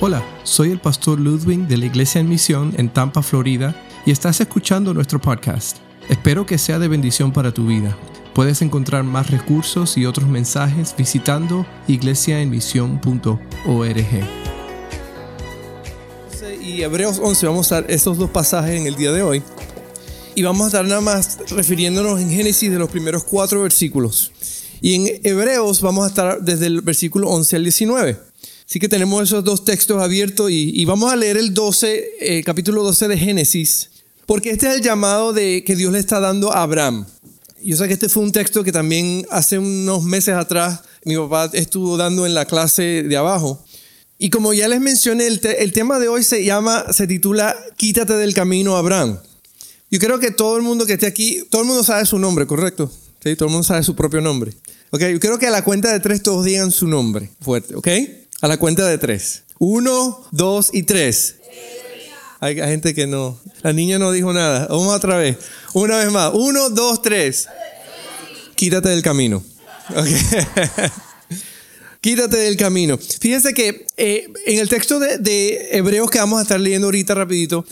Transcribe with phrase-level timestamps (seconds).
[0.00, 3.74] Hola, soy el pastor Ludwig de la Iglesia en Misión en Tampa, Florida,
[4.06, 5.78] y estás escuchando nuestro podcast.
[6.08, 7.98] Espero que sea de bendición para tu vida.
[8.32, 14.06] Puedes encontrar más recursos y otros mensajes visitando iglesiaenmisión.org.
[16.62, 19.42] Y Hebreos 11, vamos a dar esos dos pasajes en el día de hoy.
[20.36, 24.30] Y vamos a estar nada más refiriéndonos en Génesis de los primeros cuatro versículos.
[24.80, 28.27] Y en Hebreos vamos a estar desde el versículo 11 al 19.
[28.68, 32.82] Así que tenemos esos dos textos abiertos y, vamos a leer el 12, eh, capítulo
[32.82, 33.88] 12 de Génesis,
[34.26, 37.06] porque este es el llamado de, que Dios le está dando a Abraham.
[37.64, 41.48] Yo sé que este fue un texto que también hace unos meses atrás mi papá
[41.54, 43.64] estuvo dando en la clase de abajo.
[44.18, 48.12] Y como ya les mencioné, el, el tema de hoy se llama, se titula Quítate
[48.18, 49.18] del camino, Abraham.
[49.90, 52.46] Yo creo que todo el mundo que esté aquí, todo el mundo sabe su nombre,
[52.46, 52.92] ¿correcto?
[53.24, 54.52] Sí, todo el mundo sabe su propio nombre.
[54.90, 57.88] Ok, yo creo que a la cuenta de tres todos digan su nombre fuerte, ¿ok?
[58.40, 59.42] A la cuenta de tres.
[59.58, 61.36] Uno, dos y tres.
[62.40, 63.38] Hay gente que no.
[63.62, 64.68] La niña no dijo nada.
[64.68, 65.38] Vamos otra vez.
[65.74, 66.30] Una vez más.
[66.34, 67.48] Uno, dos, tres.
[68.54, 69.42] Quítate del camino.
[72.00, 72.96] Quítate del camino.
[72.96, 77.14] Fíjense que eh, en el texto de, de, Hebreos que vamos a estar leyendo ahorita
[77.14, 77.64] rapidito,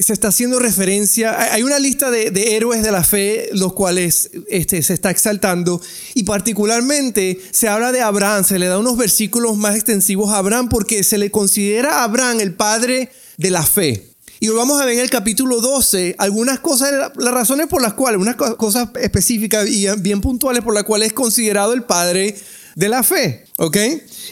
[0.00, 4.82] se está haciendo referencia, hay una lista de, héroes de la fe, los cuales este,
[4.82, 5.80] se está exaltando,
[6.14, 10.68] y particularmente se habla de Abraham, se le da unos versículos más extensivos a Abraham
[10.68, 14.06] porque se le considera a Abraham el padre de la fe.
[14.42, 17.92] Y hoy vamos a ver en el capítulo 12 algunas cosas, las razones por las
[17.92, 22.34] cuales, unas cosas específicas y bien puntuales por las cuales es considerado el padre
[22.74, 23.76] de la fe, ¿ok?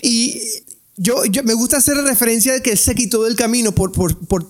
[0.01, 0.41] Y
[0.99, 3.93] yo, me gusta hacer referencia de que él se quitó del camino por,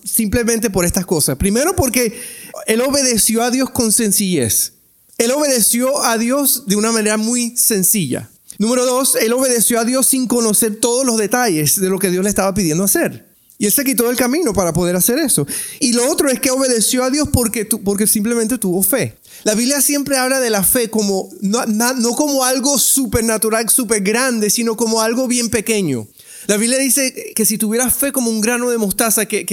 [0.04, 1.36] simplemente por estas cosas.
[1.36, 2.18] Primero porque
[2.66, 4.72] él obedeció a Dios con sencillez.
[5.19, 8.30] Él obedeció a Dios de una manera muy sencilla.
[8.58, 12.24] Número dos, él obedeció a Dios sin conocer todos los detalles de lo que Dios
[12.24, 13.28] le estaba pidiendo hacer.
[13.60, 15.46] Y él se quitó del camino para poder hacer eso.
[15.80, 19.16] Y lo otro es que obedeció a Dios porque, porque simplemente tuvo fe.
[19.42, 24.48] La Biblia siempre habla de la fe como, no, no como algo supernatural, súper grande,
[24.48, 26.06] sino como algo bien pequeño.
[26.48, 29.44] La Biblia dice que si tuvieras fe como un grano de mostaza, ¿qué,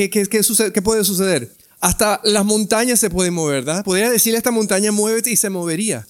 [0.81, 1.53] puede suceder?
[1.81, 3.83] Hasta las montañas se pueden mover, ¿verdad?
[3.83, 6.07] Podría decirle a esta montaña, muévete y se movería.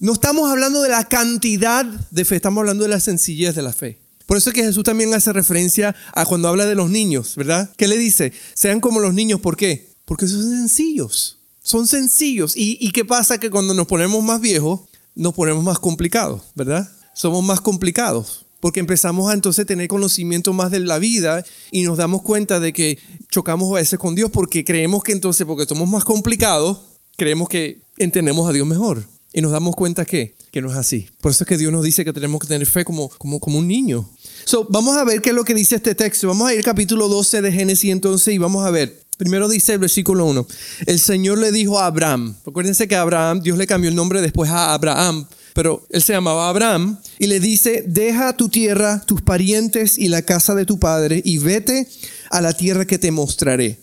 [0.00, 3.72] No estamos hablando de la cantidad de fe, estamos hablando de la sencillez de la
[3.72, 4.00] fe.
[4.26, 7.70] Por eso es que Jesús también hace referencia a cuando habla de los niños, ¿verdad?
[7.78, 8.34] ¿Qué le dice?
[8.52, 9.88] Sean como los niños, ¿por qué?
[10.04, 12.54] Porque son sencillos, son sencillos.
[12.54, 13.40] ¿Y, y qué pasa?
[13.40, 14.80] Que cuando nos ponemos más viejos,
[15.14, 16.86] nos ponemos más complicados, ¿verdad?
[17.14, 21.98] Somos más complicados porque empezamos a entonces tener conocimiento más de la vida y nos
[21.98, 22.98] damos cuenta de que
[23.30, 26.78] chocamos a veces con Dios porque creemos que entonces, porque somos más complicados,
[27.16, 29.04] creemos que entendemos a Dios mejor.
[29.30, 31.06] Y nos damos cuenta que, que no es así.
[31.20, 33.58] Por eso es que Dios nos dice que tenemos que tener fe como, como, como
[33.58, 34.08] un niño.
[34.44, 36.28] So, vamos a ver qué es lo que dice este texto.
[36.28, 39.02] Vamos a ir al capítulo 12 de Génesis entonces y vamos a ver.
[39.18, 40.46] Primero dice el versículo 1.
[40.86, 42.36] El Señor le dijo a Abraham.
[42.46, 45.26] Acuérdense que Abraham, Dios le cambió el nombre después a Abraham
[45.58, 50.22] pero él se llamaba Abraham, y le dice, deja tu tierra, tus parientes y la
[50.22, 51.88] casa de tu padre, y vete
[52.30, 53.80] a la tierra que te mostraré.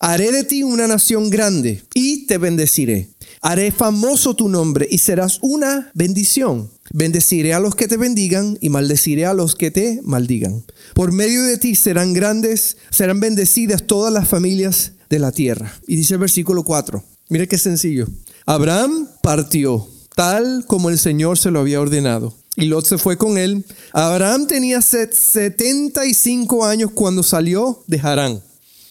[0.00, 3.10] Haré de ti una nación grande, y te bendeciré.
[3.42, 6.70] Haré famoso tu nombre, y serás una bendición.
[6.94, 10.64] Bendeciré a los que te bendigan, y maldeciré a los que te maldigan.
[10.94, 15.74] Por medio de ti serán grandes, serán bendecidas todas las familias de la tierra.
[15.86, 17.04] Y dice el versículo 4.
[17.28, 18.06] Mire qué sencillo.
[18.46, 19.86] Abraham partió
[20.18, 22.34] tal como el Señor se lo había ordenado.
[22.56, 23.64] Y Lot se fue con él.
[23.92, 28.42] Abraham tenía 75 años cuando salió de Harán.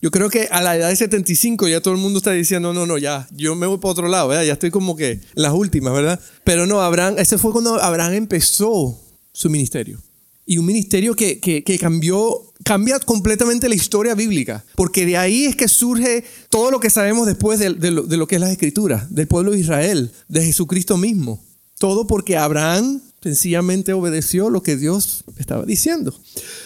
[0.01, 2.85] Yo creo que a la edad de 75 ya todo el mundo está diciendo, no,
[2.85, 6.17] no, ya, yo me voy para otro lado, ya estoy como que las últimas, ¿verdad?
[6.45, 8.97] Pero no, Abraham, ese fue cuando Abraham empezó
[9.33, 10.01] su ministerio.
[10.49, 15.57] Y un ministerio que, que, cambió cambia completamente la historia bíblica, porque de ahí es
[15.57, 19.51] que surge todo lo que sabemos después de, lo, que es la escritura, del pueblo
[19.51, 21.43] de Israel, de Jesucristo mismo.
[21.77, 26.17] Todo porque Abraham sencillamente obedeció lo que Dios estaba diciendo.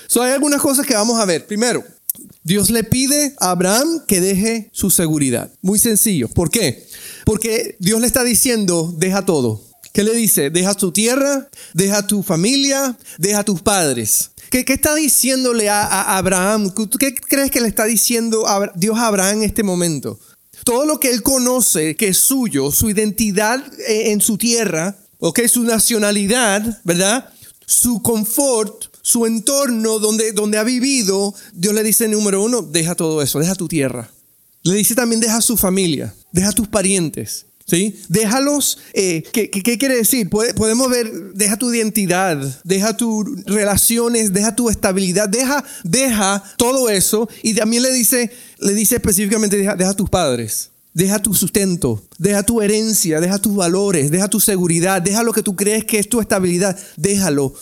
[0.07, 1.47] So, hay algunas cosas que vamos a ver.
[1.47, 1.83] Primero,
[2.43, 5.51] Dios le pide a Abraham que deje su seguridad.
[5.61, 6.27] Muy sencillo.
[6.27, 6.87] ¿Por qué?
[7.25, 9.70] Porque Dios le está diciendo, deja todo.
[9.93, 10.49] ¿Qué le dice?
[10.49, 14.31] Deja tu tierra, deja tu familia, deja tus padres.
[14.49, 16.73] ¿Qué, está diciéndole a, Abraham?
[16.99, 18.45] ¿Qué crees que le está diciendo
[18.75, 20.19] Dios a Abraham en este momento?
[20.63, 25.41] Todo lo que él conoce, que es suyo, su identidad eh, en su tierra, ¿ok?
[25.47, 27.29] Su nacionalidad, ¿verdad?
[27.65, 33.21] Su confort, su entorno donde, donde ha vivido, Dios le dice, número uno, deja todo
[33.21, 34.11] eso, deja tu tierra.
[34.63, 37.45] Le dice también, deja su familia, deja tus parientes.
[37.71, 37.95] ¿Sí?
[38.09, 40.29] Déjalos, eh, ¿qué, quiere decir?
[40.29, 47.29] Podemos ver, deja tu identidad, deja tus relaciones, deja tu estabilidad, deja, deja todo eso.
[47.41, 48.29] Y también le dice,
[48.59, 50.71] le dice específicamente, deja, deja tus padres.
[50.93, 55.41] Deja tu sustento, deja tu herencia, deja tus valores, deja tu seguridad, deja lo que
[55.41, 57.53] tú crees que es tu estabilidad, déjalo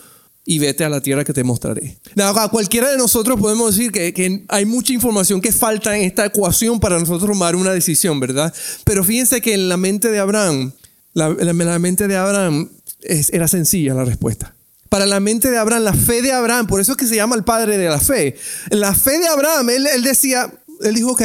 [0.49, 1.99] y vete a la tierra que te mostraré.
[2.17, 6.79] a cualquiera de nosotros podemos decir que, hay mucha información que falta en esta ecuación
[6.79, 8.51] para nosotros tomar una decisión, ¿verdad?
[8.83, 10.71] Pero fíjense que en la mente de Abraham,
[11.13, 12.67] la, la mente de Abraham
[12.99, 14.55] era sencilla la respuesta.
[14.89, 17.35] Para la mente de Abraham, la fe de Abraham, por eso es que se llama
[17.35, 18.35] el padre de la fe.
[18.71, 21.21] La fe de Abraham, él, él decía, él dijo, ok.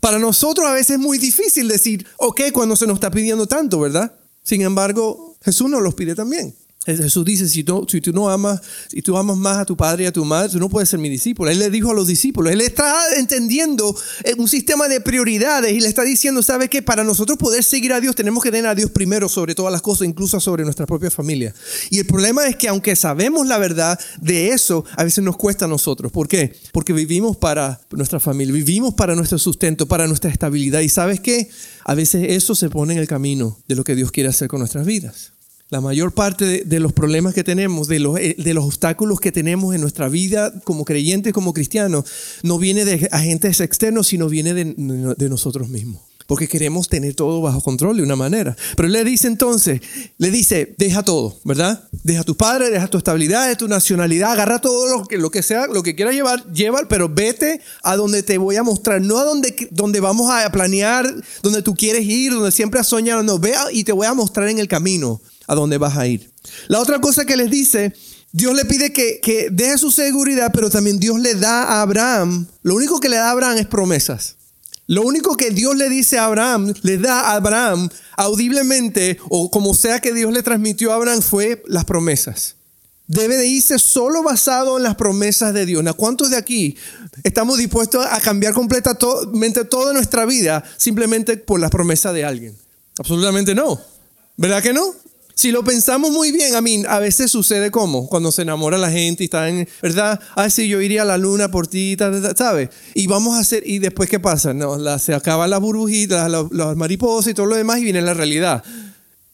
[0.00, 3.78] Para nosotros a veces es muy difícil decir, ok, cuando se nos está pidiendo tanto,
[3.78, 4.12] ¿verdad?
[4.42, 6.52] Sin embargo, Jesús nos los pide también.
[6.86, 10.04] Jesús dice, si tú, si tú no amas, si tú amas más a tu padre
[10.04, 11.50] y a tu madre, tú no puedes ser mi discípulo.
[11.50, 13.94] Él le dijo a los discípulos, él está entendiendo
[14.24, 16.80] eh, un sistema de prioridades y le está diciendo, ¿sabe qué?
[16.80, 19.82] Para nosotros poder seguir a Dios tenemos que tener a Dios primero sobre todas las
[19.82, 21.54] cosas, incluso sobre nuestra propia familia.
[21.90, 25.66] Y el problema es que aunque sabemos la verdad de eso, a veces nos cuesta
[25.66, 26.10] a nosotros.
[26.10, 26.56] ¿Por qué?
[26.72, 30.80] Porque vivimos para nuestra familia, vivimos para nuestro sustento, para nuestra estabilidad.
[30.80, 31.50] Y ¿sabes qué?
[31.84, 34.60] A veces eso se pone en el camino de lo que Dios quiere hacer con
[34.60, 35.32] nuestras vidas.
[35.70, 39.30] La mayor parte de, los problemas que tenemos, de los, eh, de los, obstáculos que
[39.30, 42.06] tenemos en nuestra vida como creyentes, como cristianos,
[42.42, 47.60] no viene de agentes externos, sino viene de, nosotros mismos porque queremos tener todo bajo
[47.60, 48.56] control de una manera.
[48.76, 49.80] Pero le dice entonces,
[50.16, 51.88] le dice, deja todo, ¿verdad?
[52.04, 55.66] Deja tu padre, deja tu estabilidad, tu nacionalidad, agarra todo lo que, lo que sea,
[55.66, 59.24] lo que quieras llevar, lleva, pero vete a donde te voy a mostrar, no a
[59.24, 61.12] donde, donde vamos a planear,
[61.42, 64.48] donde tú quieres ir, donde siempre has soñado, no, vea y te voy a mostrar
[64.48, 65.20] en el camino
[65.50, 66.30] a dónde vas a ir.
[66.68, 67.92] La otra cosa que les dice,
[68.30, 72.46] Dios le pide que, que deje su seguridad, pero también Dios le da a Abraham,
[72.62, 74.36] lo único que le da a Abraham es promesas.
[74.86, 79.74] Lo único que Dios le dice a Abraham, le da a Abraham audiblemente, o como
[79.74, 82.54] sea que Dios le transmitió a Abraham, fue las promesas.
[83.08, 85.82] Debe de irse solo basado en las promesas de Dios.
[85.96, 86.76] ¿Cuántos de aquí
[87.24, 92.56] estamos dispuestos a cambiar completamente toda nuestra vida simplemente por las promesas de alguien?
[93.00, 93.80] Absolutamente no.
[94.36, 94.94] ¿Verdad que no?
[95.40, 98.90] Si lo pensamos muy bien, a mí a veces sucede como cuando se enamora la
[98.90, 100.20] gente y está en, ¿verdad?
[100.36, 101.96] Ah, sí, yo iría a la luna por ti,
[102.36, 102.68] ¿sabes?
[102.94, 104.52] Y vamos a hacer, ¿y después qué pasa?
[104.52, 108.62] No, se acaban las burbujitas, las, mariposas y todo lo demás y viene la realidad.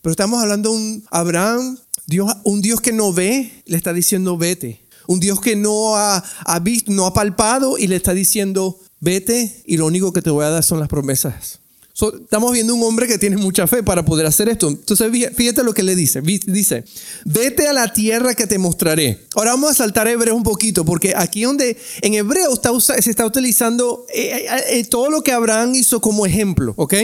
[0.01, 1.77] Pero estamos hablando de un Abraham,
[2.07, 4.87] Dios, un Dios que no ve, le está diciendo vete.
[5.09, 9.61] Un Dios que no ha, ha visto, no ha palpado y le está diciendo vete
[9.67, 11.59] y lo único que te voy a dar son las promesas
[11.97, 14.69] estamos viendo un hombre que tiene mucha fe para poder hacer esto.
[14.69, 16.21] Entonces, fíjate lo que le dice.
[16.21, 16.85] Dice,
[17.25, 19.25] vete a la tierra que te mostraré.
[19.35, 22.51] Ahora vamos a saltar a Hebreos un poquito, porque aquí donde en Hebreo
[22.81, 26.95] se está utilizando eh, eh, eh, todo lo que Abraham hizo como ejemplo, ¿ok?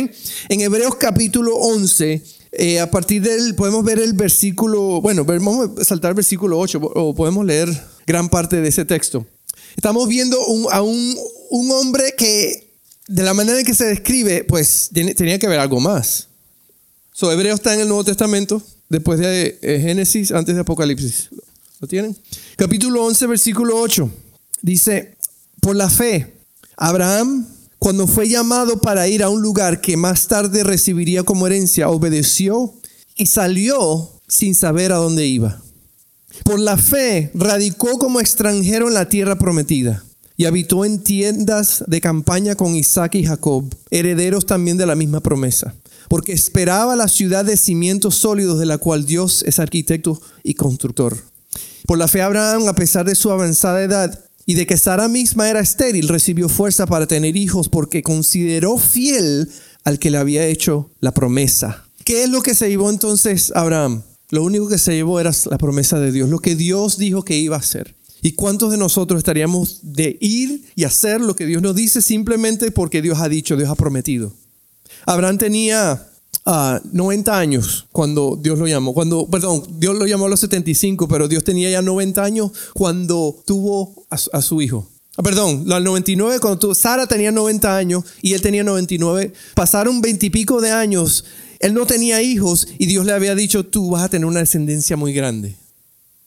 [0.50, 2.22] En Hebreos capítulo 11,
[2.82, 7.14] a partir del, podemos ver el versículo, bueno, vamos a saltar al versículo 8, o
[7.14, 7.68] podemos leer
[8.06, 9.24] gran parte de ese texto.
[9.74, 10.38] Estamos viendo
[10.70, 11.16] a un,
[11.50, 12.71] un hombre que
[13.12, 16.28] de la manera en que se describe, pues tenía que haber algo más.
[17.12, 21.28] So, Hebreo está en el Nuevo Testamento, después de eh, Génesis, antes de Apocalipsis.
[21.78, 22.16] ¿Lo tienen?
[22.56, 24.10] Capítulo 11, versículo 8.
[24.62, 25.14] Dice,
[25.60, 26.32] por la fe,
[26.78, 27.46] Abraham,
[27.78, 32.72] cuando fue llamado para ir a un lugar que más tarde recibiría como herencia, obedeció
[33.14, 35.60] y salió sin saber a dónde iba.
[36.44, 40.02] Por la fe, radicó como extranjero en la tierra prometida
[40.42, 45.20] y habitó en tiendas de campaña con Isaac y Jacob, herederos también de la misma
[45.20, 45.72] promesa,
[46.08, 51.16] porque esperaba la ciudad de cimientos sólidos de la cual Dios es arquitecto y constructor.
[51.86, 55.48] Por la fe Abraham, a pesar de su avanzada edad y de que Sara misma
[55.48, 59.48] era estéril, recibió fuerza para tener hijos porque consideró fiel
[59.84, 61.84] al que le había hecho la promesa.
[62.04, 64.02] ¿Qué es lo que se llevó entonces Abraham?
[64.30, 67.36] Lo único que se llevó era la promesa de Dios, lo que Dios dijo que
[67.36, 67.94] iba a hacer.
[68.22, 72.70] ¿Y cuántos de nosotros estaríamos de ir y hacer lo que Dios nos dice simplemente
[72.70, 74.32] porque Dios ha dicho, Dios ha prometido?
[75.04, 76.08] Abraham tenía
[76.44, 78.94] 90 ah, años cuando Dios lo llamó.
[78.94, 83.42] Cuando, perdón, Dios lo llamó a los 75, pero Dios tenía ya 90 años cuando
[83.44, 84.88] tuvo a, su hijo.
[85.16, 89.32] Ah, perdón, los 99, cuando tuvo, Sara tenía 90 años y él tenía 99.
[89.54, 91.24] Pasaron 20 y pico de años.
[91.58, 94.96] Él no tenía hijos y Dios le había dicho, tú vas a tener una descendencia
[94.96, 95.56] muy grande.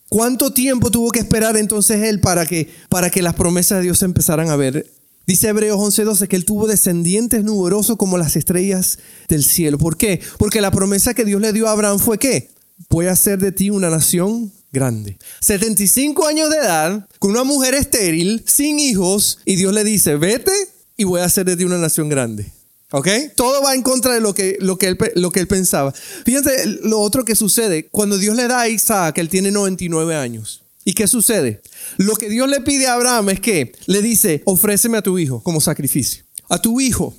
[0.10, 4.00] ¿Cuánto tiempo tuvo que esperar entonces él para que, para que las promesas de Dios
[4.00, 4.92] se empezaran a ver?
[5.28, 9.80] Dice Hebreos 11:12 que él tuvo descendientes numerosos como las estrellas del cielo.
[9.80, 10.22] ¿Por qué?
[10.38, 12.52] Porque la promesa que Dios le dio a Abraham fue que
[12.90, 15.18] voy a hacer de ti una nación grande.
[15.40, 20.52] 75 años de edad, con una mujer estéril, sin hijos, y Dios le dice, vete
[20.98, 22.52] y voy a hacer de ti una nación grande.
[22.92, 23.08] ¿Ok?
[23.36, 25.92] Todo va en contra de lo que, lo, que él, lo que él pensaba.
[25.92, 27.88] Fíjense lo otro que sucede.
[27.90, 30.64] Cuando Dios le da a Isaac, él tiene 99 años.
[30.84, 31.62] ¿Y qué sucede?
[31.98, 35.42] Lo que Dios le pide a Abraham es que le dice, ofréceme a tu hijo
[35.42, 36.24] como sacrificio.
[36.48, 37.16] A tu hijo.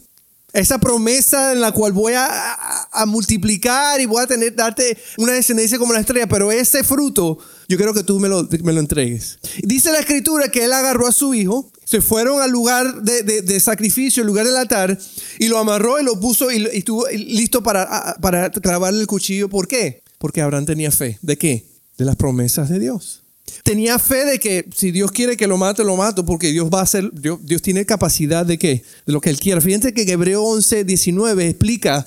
[0.56, 5.78] Esa promesa en la cual voy a, multiplicar y voy a tener, darte una descendencia
[5.78, 9.38] como la estrella, pero ese fruto yo quiero que tú me lo, me lo entregues.
[9.62, 14.22] Dice la escritura que él agarró a su hijo, se fueron al lugar de, sacrificio,
[14.22, 14.98] el lugar del altar,
[15.38, 19.50] y lo amarró y lo puso y, estuvo listo para, para clavarle el cuchillo.
[19.50, 20.02] ¿Por qué?
[20.16, 21.18] Porque Abraham tenía fe.
[21.20, 21.66] ¿De qué?
[21.98, 23.25] De las promesas de Dios.
[23.62, 26.80] Tenía fe de que si Dios quiere que lo mate, lo mato, porque Dios va
[26.80, 29.60] a hacer, Dios, tiene capacidad de que, de lo que Él quiera.
[29.60, 32.06] Fíjense que Hebreo 11, 19 explica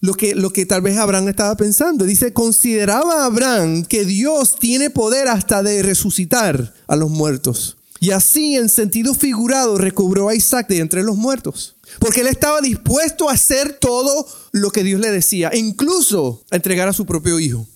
[0.00, 2.04] lo que, lo que tal vez Abraham estaba pensando.
[2.04, 7.76] Dice, consideraba Abraham que Dios tiene poder hasta de resucitar a los muertos.
[7.98, 11.76] Y así, en sentido figurado, recobró a Isaac de entre los muertos.
[11.98, 16.88] Porque él estaba dispuesto a hacer todo lo que Dios le decía, incluso a entregar
[16.88, 17.66] a su propio hijo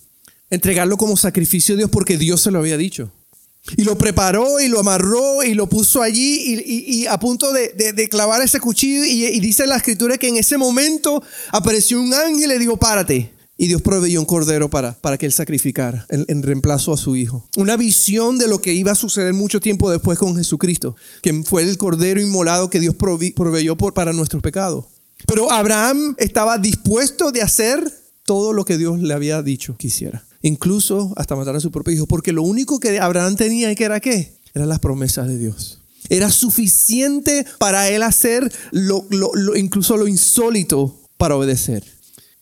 [0.49, 3.11] entregarlo como sacrificio a Dios porque Dios se lo había dicho.
[3.77, 8.41] Y lo preparó y lo amarró y lo puso allí y, a punto de, clavar
[8.41, 9.03] ese cuchillo.
[9.03, 13.33] Y, dice la escritura que en ese momento apareció un ángel y le dijo, párate.
[13.57, 17.47] Y Dios proveyó un cordero para, para que él sacrificara en, reemplazo a su hijo.
[17.55, 21.63] Una visión de lo que iba a suceder mucho tiempo después con Jesucristo, que fue
[21.63, 24.85] el cordero inmolado que Dios proveyó por, para nuestros pecados.
[25.25, 30.25] Pero Abraham estaba dispuesto de hacer todo lo que Dios le había dicho que hiciera
[30.47, 33.99] incluso hasta matar a su propio hijo, porque lo único que Abraham tenía que era
[33.99, 34.33] qué?
[34.53, 35.81] Eran las promesas de Dios.
[36.07, 39.07] Era suficiente para él hacer lo,
[39.55, 41.83] incluso lo insólito para obedecer.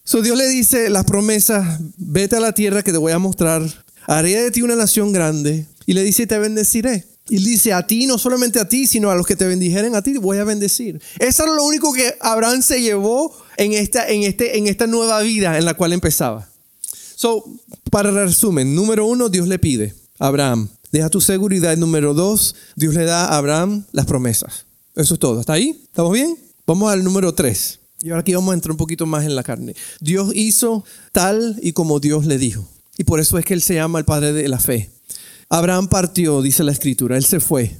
[0.03, 3.61] So Dios le dice las promesas, vete a la tierra que te voy a mostrar,
[4.05, 7.05] haré de ti una nación grande, y le dice, te bendeciré.
[7.29, 10.01] Y dice, a ti, no solamente a ti, sino a los que te bendijeren a
[10.01, 11.01] ti, voy a bendecir.
[11.19, 15.21] Eso era lo único que Abraham se llevó en esta, en este, en esta nueva
[15.21, 16.49] vida en la cual empezaba.
[17.15, 17.45] So,
[17.89, 21.77] para resumen, número uno, Dios le pide a Abraham, deja tu seguridad.
[21.77, 24.65] Número dos, Dios le da a Abraham las promesas.
[24.95, 25.39] Eso es todo.
[25.39, 25.81] ¿Está ahí?
[25.85, 26.37] ¿Estamos bien?
[26.67, 27.79] Vamos al número tres.
[28.01, 29.75] Y ahora aquí vamos a entrar un poquito más en la carne.
[30.01, 32.67] Dios hizo tal y como Dios le dijo.
[32.97, 34.91] Y por eso es que Él se llama el Padre de la Fe.
[35.53, 37.77] Abraham partió, dice la Escritura, Él se fue.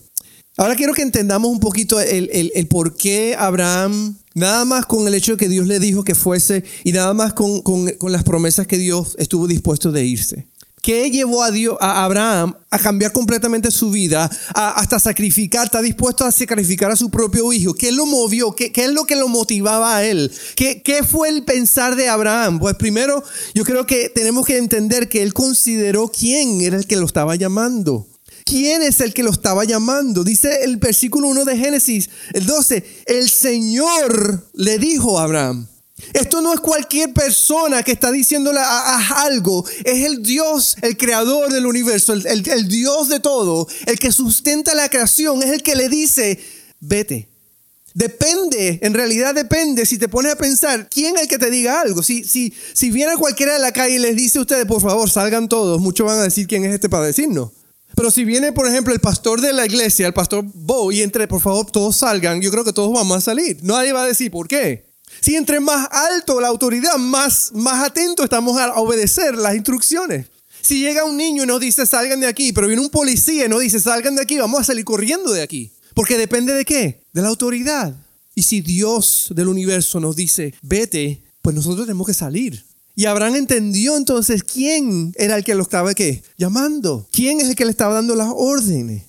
[0.57, 5.15] Ahora quiero que entendamos un poquito el, el, por qué Abraham, nada más con el
[5.15, 8.23] hecho de que Dios le dijo que fuese y nada más con, con, con las
[8.23, 10.47] promesas que Dios estuvo dispuesto de irse.
[10.83, 11.47] ¿Qué llevó a,
[11.79, 17.09] a Abraham a cambiar completamente su vida, hasta sacrificar, está dispuesto a sacrificar a su
[17.09, 17.73] propio hijo?
[17.73, 18.51] ¿Qué lo movió?
[18.51, 20.29] ¿Qué, qué es lo que lo motivaba a él?
[20.57, 22.59] ¿Qué, ¿Qué, fue el pensar de Abraham?
[22.59, 23.23] Pues primero,
[23.53, 27.37] yo creo que tenemos que entender que él consideró quién era el que lo estaba
[27.37, 28.05] llamando.
[28.43, 30.25] ¿Quién es el que lo estaba llamando?
[30.25, 35.67] Dice el versículo 1 de Génesis, el 12, el Señor le dijo a Abraham.
[36.13, 41.51] Esto no es cualquier persona que está diciéndole a, algo, es el Dios, el creador
[41.51, 45.89] del universo, el, Dios de todo, el que sustenta la creación, es el que le
[45.89, 46.39] dice,
[46.79, 47.29] vete,
[47.95, 51.79] Depende, en realidad depende, si te pones a pensar, ¿quién es el que te diga
[51.79, 52.01] algo?
[52.01, 55.07] Si, si, si viene cualquiera de la calle y les dice a ustedes, por favor,
[55.11, 57.51] salgan todos, muchos van a decir quién es este para decirnos.
[57.95, 61.27] Pero si viene, por ejemplo, el pastor de la iglesia, el pastor Bo, y entre,
[61.27, 63.59] por favor, todos salgan, yo creo que todos vamos a salir.
[63.61, 64.92] Nadie va a decir por qué.
[65.23, 70.27] Si entre más alto la autoridad, más, más atento estamos a obedecer las instrucciones.
[70.61, 73.47] Si llega un niño y nos dice salgan de aquí, pero viene un policía y
[73.47, 75.71] nos dice salgan de aquí, vamos a salir corriendo de aquí.
[75.93, 77.05] Porque depende de qué?
[77.13, 77.95] De la autoridad.
[78.35, 82.65] Y si Dios del universo nos dice vete, pues nosotros tenemos que salir.
[82.93, 86.21] Y Abraham entendió entonces quién era el que lo estaba ¿qué?
[86.37, 87.07] llamando.
[87.13, 89.03] ¿Quién es el que le estaba dando las órdenes?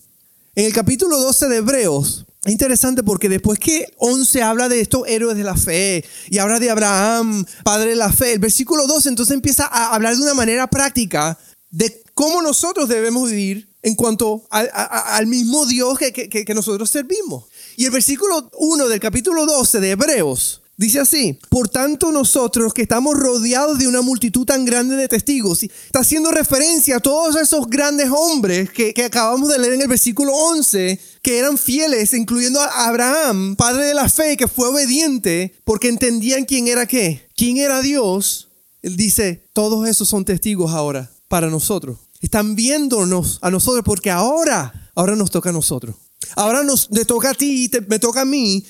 [0.54, 5.02] En el capítulo 12 de Hebreos, es interesante porque después que 11 habla de estos
[5.06, 9.08] héroes de la fe y habla de Abraham, padre de la fe, el versículo 12
[9.08, 11.38] entonces empieza a hablar de una manera práctica
[11.70, 17.44] de cómo nosotros debemos vivir en cuanto al mismo Dios que, que nosotros servimos.
[17.76, 22.82] Y el versículo 1 del capítulo 12 de Hebreos Dice así, por tanto nosotros que
[22.82, 27.68] estamos rodeados de una multitud tan grande de testigos, está haciendo referencia a todos esos
[27.68, 32.88] grandes hombres que, acabamos de leer en el versículo 11, que eran fieles, incluyendo a
[32.88, 37.80] Abraham, padre de la fe, que fue obediente porque entendían quién era qué, quién era
[37.80, 38.48] Dios.
[38.82, 41.98] Él dice, todos esos son testigos ahora para nosotros.
[42.20, 45.94] Están viéndonos a nosotros porque ahora, ahora nos toca a nosotros.
[46.34, 48.64] Ahora nos toca a ti y me toca a mí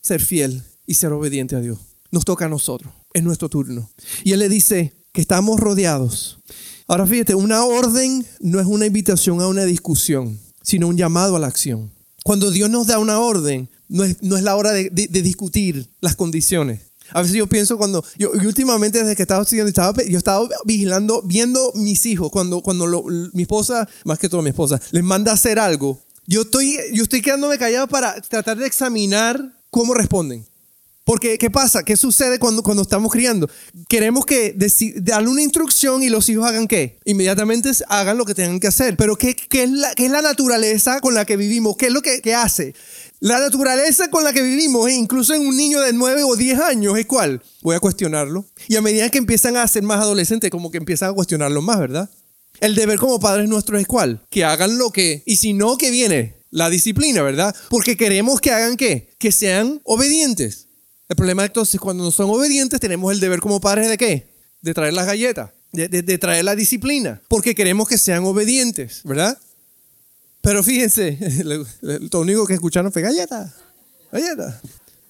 [0.00, 1.78] ser fiel y ser obediente a Dios.
[2.10, 3.90] Nos toca a nosotros, es nuestro turno.
[4.24, 6.38] Y Él le dice que estamos rodeados.
[6.86, 11.38] Ahora fíjate, una orden no es una invitación a una discusión, sino un llamado a
[11.38, 11.90] la acción.
[12.24, 15.22] Cuando Dios nos da una orden, no es, no es la hora de, de- de
[15.22, 16.80] discutir las condiciones.
[17.14, 21.20] A veces yo pienso cuando, yo últimamente desde que estaba estudiando, estaba, yo estaba vigilando,
[21.22, 25.30] viendo mis hijos, cuando, cuando lo- mi esposa, más que todo mi esposa, les manda
[25.30, 30.46] a hacer algo, yo estoy, yo estoy quedándome callado para tratar de examinar cómo responden.
[31.12, 31.82] Porque, ¿qué pasa?
[31.82, 33.46] ¿Qué sucede cuando, cuando estamos criando?
[33.86, 34.56] Queremos que
[34.96, 36.98] darle una instrucción y los hijos hagan qué?
[37.04, 38.96] Inmediatamente hagan lo que tengan que hacer.
[38.96, 41.76] Pero ¿qué, qué es, la, qué es la naturaleza con la que vivimos?
[41.76, 42.74] ¿Qué es lo que, que hace?
[43.20, 46.58] La naturaleza con la que vivimos, e incluso en un niño de 9 o 10
[46.60, 47.42] años, ¿es cuál?
[47.60, 48.46] Voy a cuestionarlo.
[48.66, 51.78] Y a medida que empiezan a ser más adolescentes, como que empiezan a cuestionarlo más,
[51.78, 52.08] ¿verdad?
[52.60, 54.24] El deber como padres nuestros es cuál?
[54.30, 55.22] Que hagan lo que...
[55.26, 56.36] Y si no, ¿qué viene?
[56.48, 57.54] La disciplina, ¿verdad?
[57.68, 59.10] Porque queremos que hagan qué?
[59.18, 60.68] Que sean obedientes.
[61.12, 64.26] El problema entonces, cuando no son obedientes, tenemos el deber como padres de qué?
[64.62, 69.02] De traer las galletas, de, de- de traer la disciplina, porque queremos que sean obedientes,
[69.04, 69.36] ¿verdad?
[70.40, 71.18] Pero fíjense,
[71.84, 73.54] lo único que escucharon fue galleta,
[74.10, 74.58] galleta.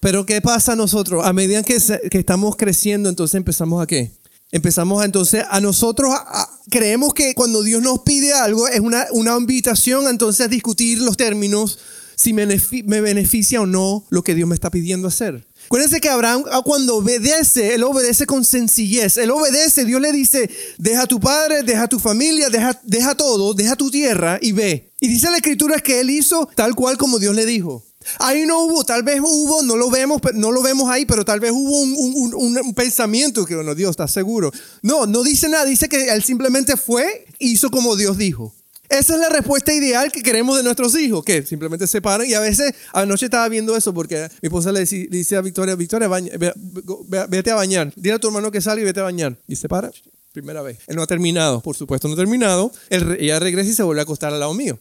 [0.01, 1.25] Pero ¿qué pasa a nosotros?
[1.25, 1.77] A medida que,
[2.11, 4.11] que estamos creciendo, entonces empezamos a qué?
[4.51, 9.05] Empezamos entonces a nosotros a- a- creemos que cuando Dios nos pide algo es una,
[9.11, 11.79] una invitación entonces a discutir los términos
[12.17, 15.47] si me, me beneficia o no lo que Dios me está pidiendo hacer.
[15.65, 19.17] Acuérdense que Abraham ah, cuando obedece, él obedece con sencillez.
[19.17, 23.15] Él obedece, Dios le dice, deja a tu padre, deja a tu familia, deja, deja
[23.15, 24.91] todo, deja tu tierra y ve.
[24.99, 27.83] Y dice la escritura que él hizo tal cual como Dios le dijo.
[28.19, 31.39] Ahí no hubo, tal vez hubo, no lo vemos, no lo vemos ahí, pero tal
[31.39, 34.51] vez hubo un, un- un- un pensamiento que, bueno, Dios está seguro.
[34.81, 38.53] No, no dice nada, dice que él simplemente fue hizo como Dios dijo.
[38.93, 42.29] Esa es la respuesta ideal que queremos de nuestros hijos, que simplemente se paran.
[42.29, 46.07] Y a veces, anoche estaba viendo eso porque mi esposa le dice, a Victoria, Victoria,
[46.07, 47.91] vete a bañar.
[47.95, 49.35] Dile a tu hermano que salga y vete a bañar.
[49.47, 49.91] Y se para,
[50.31, 50.77] primera vez.
[50.85, 52.71] Él no ha terminado, por supuesto no ha terminado.
[52.91, 54.77] Ella regresa y se vuelve a acostar al lado mío.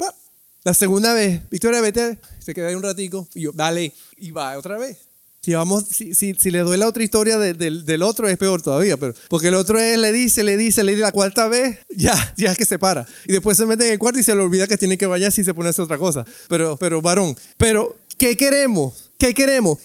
[0.62, 3.26] La segunda vez, Victoria, vete, se queda ahí un ratico.
[3.34, 4.98] Y yo, dale, y va otra vez.
[5.44, 8.62] Si, vamos, si, si, si le doy la otra historia de- del, otro, es peor
[8.62, 8.96] todavía.
[8.96, 12.14] Pero, porque el otro es, le dice, le dice, le dice la cuarta vez, ya,
[12.36, 13.04] ya es que se para.
[13.26, 15.40] Y después se mete en el cuarto y se le olvida que tiene que bañarse
[15.40, 16.24] y se pone a otra cosa.
[16.48, 19.10] Pero, pero varón, pero, ¿qué queremos?
[19.18, 19.78] ¿Qué queremos?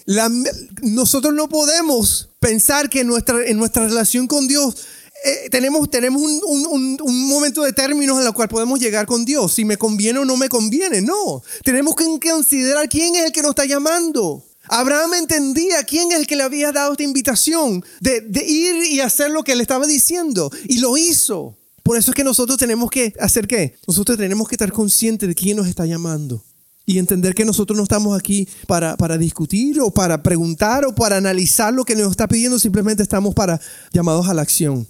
[0.82, 4.76] Nosotros no podemos pensar que nuestra, en nuestra relación con Dios
[5.24, 9.06] eh, tenemos, tenemos un, un- un- un momento de términos en el cual podemos llegar
[9.06, 9.52] con Dios.
[9.54, 11.00] Si me conviene o no me conviene.
[11.02, 11.42] No.
[11.64, 14.44] Tenemos que considerar quién es el que nos está llamando.
[14.68, 19.30] Abraham entendía quién es el que le había dado esta invitación de, ir y hacer
[19.30, 20.50] lo que le estaba diciendo.
[20.68, 21.56] Y lo hizo.
[21.82, 23.76] Por eso es que nosotros tenemos que hacer qué?
[23.86, 26.42] Nosotros tenemos que estar conscientes de quién nos está llamando.
[26.84, 31.16] Y entender que nosotros no estamos aquí para, para discutir o para preguntar o para
[31.16, 33.60] analizar lo que nos está pidiendo, simplemente estamos para
[33.92, 34.86] llamados a la acción.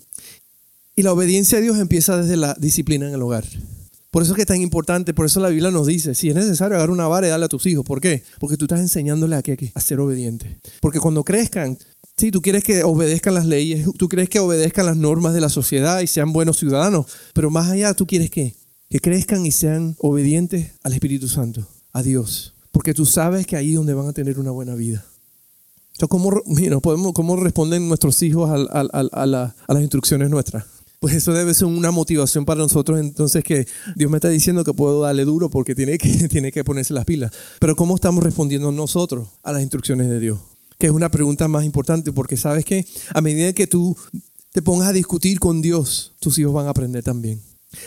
[0.94, 3.44] Y la obediencia a Dios empieza desde la disciplina en el hogar.
[4.10, 6.34] Por eso es que es tan importante, por eso la Biblia nos dice, si es
[6.34, 7.84] necesario agarrar una vara y darle a tus hijos.
[7.84, 8.22] ¿Por qué?
[8.40, 10.58] Porque tú estás enseñándole a, qué, a ser obediente.
[10.80, 11.76] Porque cuando crezcan,
[12.16, 15.50] sí, tú quieres que obedezcan las leyes, tú quieres que obedezcan las normas de la
[15.50, 18.56] sociedad y sean buenos ciudadanos, pero más allá tú quieres que,
[18.88, 22.54] que crezcan y sean obedientes al Espíritu Santo, a Dios.
[22.72, 25.04] Porque tú sabes que ahí es donde van a tener una buena vida.
[25.92, 30.77] Entonces, ¿cómo, mira, podemos, ¿cómo responden nuestros hijos a las instrucciones nuestras?
[31.00, 34.74] Pues eso debe ser una motivación para nosotros entonces que Dios me está diciendo que
[34.74, 37.32] puedo darle duro porque tiene que, tiene que ponerse las pilas.
[37.60, 40.38] Pero ¿cómo estamos respondiendo nosotros a las instrucciones de Dios?
[40.78, 42.84] Que es una pregunta más importante porque sabes que
[43.14, 43.96] a medida que tú
[44.52, 47.40] te pongas a discutir con Dios, tus hijos van a aprender también.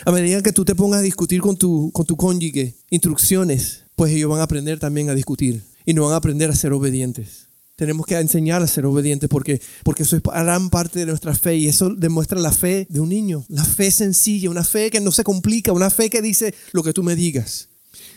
[0.06, 4.12] A medida que tú te pongas a discutir con tu, con tu cónyuge instrucciones, pues
[4.12, 7.41] ellos van a aprender también a discutir y no van a aprender a ser obedientes.
[7.82, 11.56] Tenemos que enseñar a ser obedientes porque, porque eso es gran parte de nuestra fe
[11.56, 13.44] y eso demuestra la fe de un niño.
[13.48, 16.92] La fe sencilla, una fe que no se complica, una fe que dice lo que
[16.92, 17.70] tú me digas.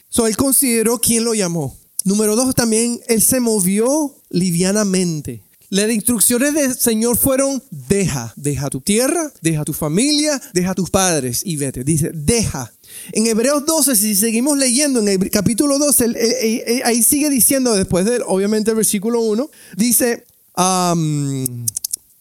[0.07, 1.75] So, él consideró quién lo llamó.
[2.03, 5.41] Número dos, también él se movió livianamente.
[5.75, 11.41] Las instrucciones del Señor fueron, deja, deja tu tierra, deja tu familia, deja tus padres
[11.43, 11.83] y vete.
[11.83, 12.71] Dice, deja.
[13.11, 17.29] En Hebreos 12, si seguimos leyendo en el capítulo 12, él- él- él- ahí sigue
[17.29, 21.65] diciendo, después de, obviamente, el versículo 1, dice, am,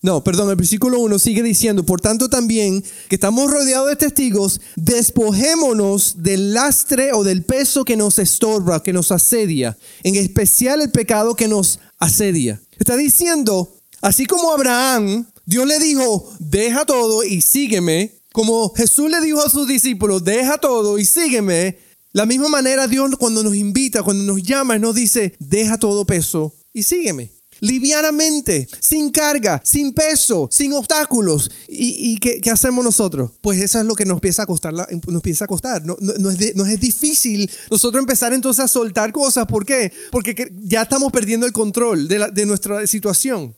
[0.03, 4.61] no, perdón, el versículo 1 sigue diciendo, por tanto también que estamos rodeados de testigos,
[4.75, 10.91] despojémonos del lastre o del peso que nos estorba, que nos asedia, en especial el
[10.91, 12.61] pecado que nos asedia.
[12.79, 19.21] Está diciendo, así como Abraham, Dios le dijo, deja todo y sígueme, como Jesús le
[19.21, 21.79] dijo a sus discípulos, deja todo y sígueme,
[22.13, 26.55] la misma manera Dios cuando nos invita, cuando nos llama, nos dice, deja todo peso
[26.73, 27.34] y sígueme.
[27.65, 31.51] Livianamente, sin carga, sin peso, sin obstáculos.
[31.69, 33.31] ¿Y, qué, hacemos nosotros?
[33.41, 34.73] Pues eso es lo que nos empieza a costar.
[34.73, 35.83] nos empieza a costar.
[35.85, 35.97] No,
[36.31, 39.47] es es difícil nosotros empezar entonces a soltar cosas.
[39.47, 39.93] ¿Por qué?
[40.11, 43.55] Porque ya estamos perdiendo el control de, de nuestra situación.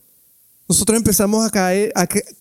[0.69, 1.93] Nosotros empezamos a caer,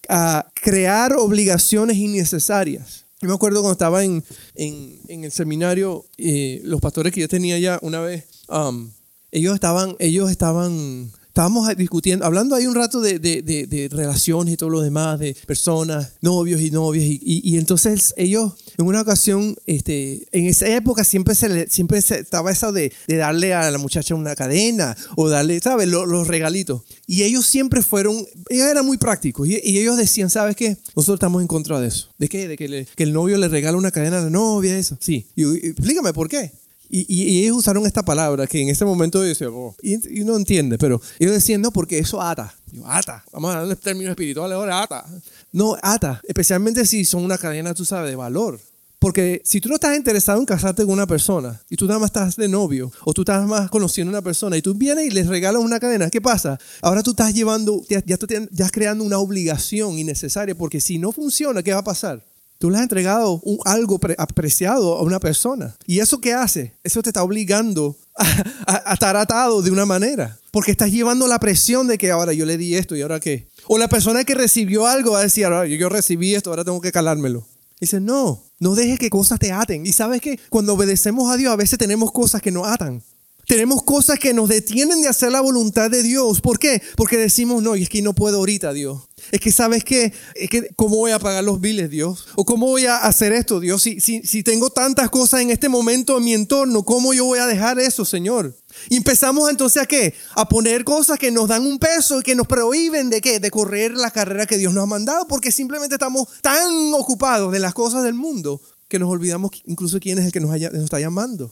[0.10, 3.06] a, crear obligaciones innecesarias.
[3.22, 4.24] Yo me acuerdo cuando estaba en,
[4.56, 8.92] en, el seminario, eh, los pastores que yo tenía ya una vez, um,
[9.32, 14.58] ellos estaban, ellos estaban estábamos discutiendo, hablando ahí un rato de, de, de, relaciones y
[14.58, 17.04] todo lo demás, de personas, novios y novias.
[17.04, 22.20] Y, y, entonces ellos, en una ocasión, este, en esa época siempre, se siempre se,
[22.20, 25.90] estaba eso de, darle a la muchacha una cadena o darle, ¿sabes?
[25.90, 26.84] Los, los regalitos.
[27.06, 28.16] Y ellos siempre fueron,
[28.48, 29.46] ellos eran muy prácticos.
[29.46, 30.78] Y, ellos decían, ¿sabes qué?
[30.96, 32.14] Nosotros estamos en contra de eso.
[32.18, 32.48] ¿De qué?
[32.48, 34.98] De que, que el novio le regala una cadena a la novia, eso.
[35.02, 35.28] Sí.
[35.36, 36.54] Y, explícame por qué.
[36.98, 40.78] Y, ellos usaron esta palabra que en ese momento yo decía, oh", y, uno entiende,
[40.78, 42.56] pero ellos decían, no, porque eso ata.
[42.72, 43.24] Yo, ata.
[43.34, 45.06] Vamos a en términos espirituales ahora, ata.
[45.52, 46.22] No, ata.
[46.26, 48.60] Especialmente si son una cadena, tú sabes, de valor.
[49.00, 52.08] Porque si tú no estás interesado en casarte con una persona y tú nada más
[52.08, 55.12] estás de novio o tú estás más conociendo a una persona y tú vienes y
[55.12, 56.58] les regalas una cadena, ¿qué pasa?
[56.82, 61.62] Ahora tú estás llevando, ya, ya estás creando una obligación innecesaria porque si no funciona,
[61.62, 62.24] ¿qué va a pasar?
[62.58, 65.76] Tú le has entregado algo apreciado a una persona.
[65.86, 66.74] ¿Y eso qué hace?
[66.84, 70.40] Eso te está obligando a, estar atado de una manera.
[70.52, 73.50] Porque estás llevando la presión de que ahora yo le di esto y ahora qué.
[73.68, 76.80] O la persona que recibió algo va a decir, ahora yo, recibí esto, ahora tengo
[76.80, 77.46] que calármelo.
[77.80, 79.86] Dice, no, no dejes que cosas te aten.
[79.86, 83.04] Y sabes que cuando obedecemos a Dios a veces tenemos cosas que nos atan.
[83.48, 86.42] Tenemos cosas que nos detienen de hacer la voluntad de Dios.
[86.42, 86.82] ¿Por qué?
[86.96, 89.02] Porque decimos, no, y es que no puedo ahorita, Dios.
[89.32, 90.14] Es que sabes qué?
[90.36, 92.28] es que cómo voy a pagar los biles, Dios.
[92.36, 93.82] O cómo voy a hacer esto, Dios.
[93.82, 97.40] Si, si, si tengo tantas cosas en este momento en mi entorno, ¿cómo yo voy
[97.40, 98.56] a dejar eso, Señor?
[98.90, 100.14] Y empezamos entonces a qué?
[100.36, 103.40] A poner cosas que nos dan un peso y que nos prohíben de qué?
[103.40, 107.60] De correr la carrera que Dios nos ha mandado porque simplemente estamos tan ocupados de
[107.60, 111.00] las cosas del mundo que nos olvidamos incluso quién es el que nos, nos está
[111.00, 111.52] llamando.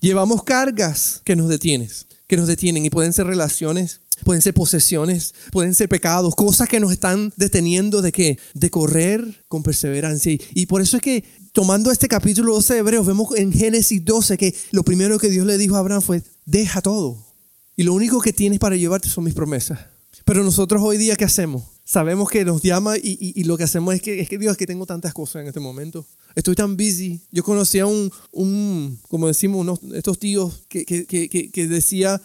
[0.00, 1.90] Llevamos cargas que nos detienen,
[2.26, 6.80] que nos detienen y pueden ser relaciones, pueden ser posesiones, pueden ser pecados, cosas que
[6.80, 8.38] nos están deteniendo de qué?
[8.54, 10.38] De correr con perseverancia.
[10.54, 14.38] Y, por eso es que tomando este capítulo 12 de Hebreos, vemos en Génesis 12
[14.38, 17.18] que lo primero que Dios le dijo a Abraham fue, deja todo.
[17.76, 19.78] Y lo único que tienes para llevarte son mis promesas.
[20.24, 21.64] Pero nosotros hoy día, ¿qué hacemos?
[21.84, 24.66] Sabemos que nos llama y, lo que hacemos es que, es que Dios, es que
[24.66, 26.06] tengo tantas cosas en este momento.
[26.34, 27.20] Estoy tan busy.
[27.30, 32.20] Yo conocía un, un como decimos, estos tíos que, que, que, que decía,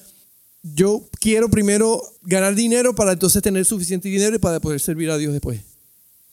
[0.62, 5.18] yo quiero primero ganar dinero para entonces tener suficiente dinero y para poder servir a
[5.18, 5.62] Dios después.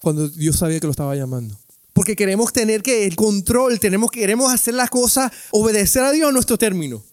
[0.00, 1.56] Cuando Dios sabía que lo estaba llamando.
[1.92, 6.32] Porque queremos tener que el control, tenemos, queremos hacer las cosas, obedecer a Dios a
[6.32, 7.04] nuestro término.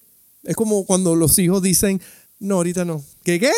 [0.43, 2.01] Es como cuando los hijos dicen,
[2.39, 3.03] no, ahorita no.
[3.23, 3.51] ¿Qué qué?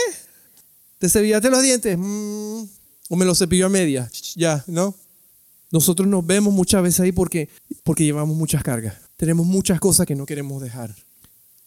[0.97, 1.97] ¿Te cepillaste los dientes?
[1.97, 2.63] Mm,
[3.09, 4.09] ¿O me los cepillo a media?
[4.35, 4.95] Ya, ¿no?
[5.71, 7.49] Nosotros nos vemos muchas veces ahí porque,
[7.83, 8.95] porque llevamos muchas cargas.
[9.15, 10.93] Tenemos muchas cosas que no queremos dejar.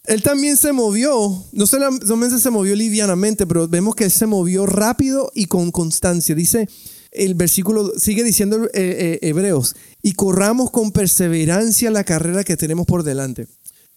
[0.05, 4.67] Él también se movió, no solamente se movió livianamente, pero vemos que él se movió
[4.67, 6.35] rápido y con constancia.
[6.35, 6.69] Dice,
[7.11, 12.85] el versículo sigue diciendo eh, eh, Hebreos, y corramos con perseverancia la carrera que tenemos
[12.85, 13.47] por delante.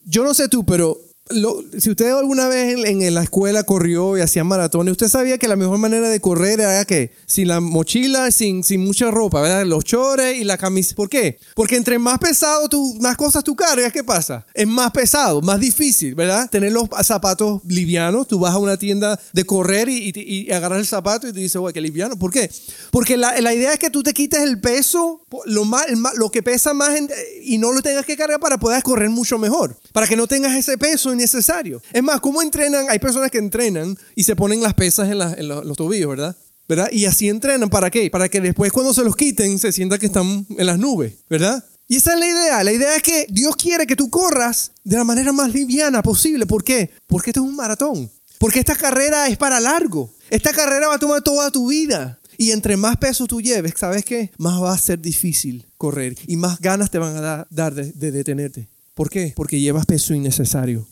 [0.05, 0.99] Yo no sé tú, pero
[1.79, 5.57] si usted alguna vez en, la escuela corrió y hacía maratones, usted sabía que la
[5.57, 9.65] mejor manera de correr era que sin la mochila, sin, sin mucha ropa, ¿verdad?
[9.67, 10.95] Los chores y la camisa.
[10.95, 11.39] ¿Por qué?
[11.55, 14.47] Porque entre más pesado tú, más cosas tú cargas, ¿qué pasa?
[14.55, 16.49] Es más pesado, más difícil, ¿verdad?
[16.51, 20.87] Tener los zapatos livianos, tú vas a una tienda de correr y, y, agarras el
[20.87, 22.19] zapato y te dices, güey, qué liviano.
[22.19, 22.51] ¿Por qué?
[22.91, 25.87] Porque la, la, idea es que tú te quites el peso, lo, más,
[26.17, 26.91] lo que pesa más
[27.43, 29.77] y no lo tengas que cargar para poder correr mucho mejor.
[29.93, 31.83] Para que no tengas ese peso necesario.
[31.93, 32.87] Es más, ¿cómo entrenan?
[32.89, 36.37] Hay personas que entrenan y se ponen las pesas en, los tobillos, ¿verdad?
[36.69, 36.89] ¿verdad?
[36.93, 38.11] Y así entrenan, ¿para qué?
[38.11, 41.65] Para que después cuando se los quiten se sienta que están en las nubes, ¿verdad?
[41.89, 42.65] Y esa es la idea.
[42.65, 46.45] La idea es que Dios quiere que tú corras de la manera más liviana posible.
[46.45, 46.91] ¿Por qué?
[47.07, 48.11] Porque esto es un maratón.
[48.39, 50.13] Porque esta carrera es para largo.
[50.29, 52.21] Esta carrera va a tomar toda tu vida.
[52.37, 54.31] Y entre más peso tú lleves, ¿sabes qué?
[54.37, 58.69] Más va a ser difícil correr y más ganas te van a dar de detenerte.
[58.95, 59.33] ¿Por qué?
[59.35, 60.87] Porque llevas peso innecesario.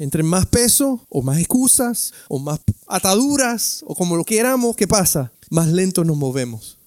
[0.00, 2.58] Entre más peso, o más excusas, o más
[2.88, 5.30] ataduras, o como lo queramos, ¿qué pasa?
[5.50, 6.78] Más lento nos movemos.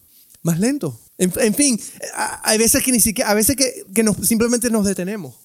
[0.42, 1.00] Más lento.
[1.20, 1.80] En, fin,
[2.42, 5.36] hay veces que ni siquiera, a veces que, que nos, simplemente nos detenemos.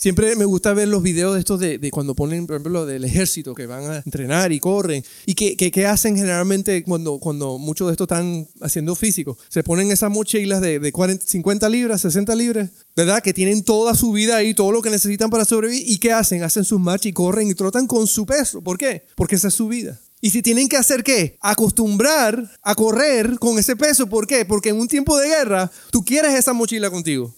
[0.00, 3.54] Siempre me gusta ver los videos de estos de, cuando ponen, por ejemplo, del ejército,
[3.54, 5.04] que van a entrenar y corren.
[5.26, 9.36] ¿Y qué que, hacen generalmente cuando, cuando muchos de estos están haciendo físico?
[9.50, 13.22] Se ponen esas mochilas de, de 40, 50 libras, 60 libras, ¿verdad?
[13.22, 15.84] Que tienen toda su vida ahí, todo lo que necesitan para sobrevivir.
[15.86, 16.42] ¿Y qué hacen?
[16.44, 18.62] Hacen sus marchas y corren y trotan con su peso.
[18.62, 19.04] ¿Por qué?
[19.16, 20.00] Porque esa es su vida.
[20.22, 21.36] Y si tienen que hacer qué?
[21.42, 24.06] Acostumbrar a correr con ese peso.
[24.06, 24.46] ¿Por qué?
[24.46, 27.34] Porque en un tiempo de guerra tú quieres esa mochila contigo.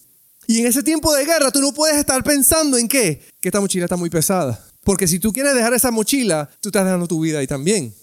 [0.47, 3.23] Y en ese tiempo de guerra tú no puedes estar pensando en qué?
[3.41, 4.65] Que esta mochila está muy pesada.
[4.85, 7.95] Porque si tú quieres dejar esa mochila, tú estás dejando tu vida ahí también.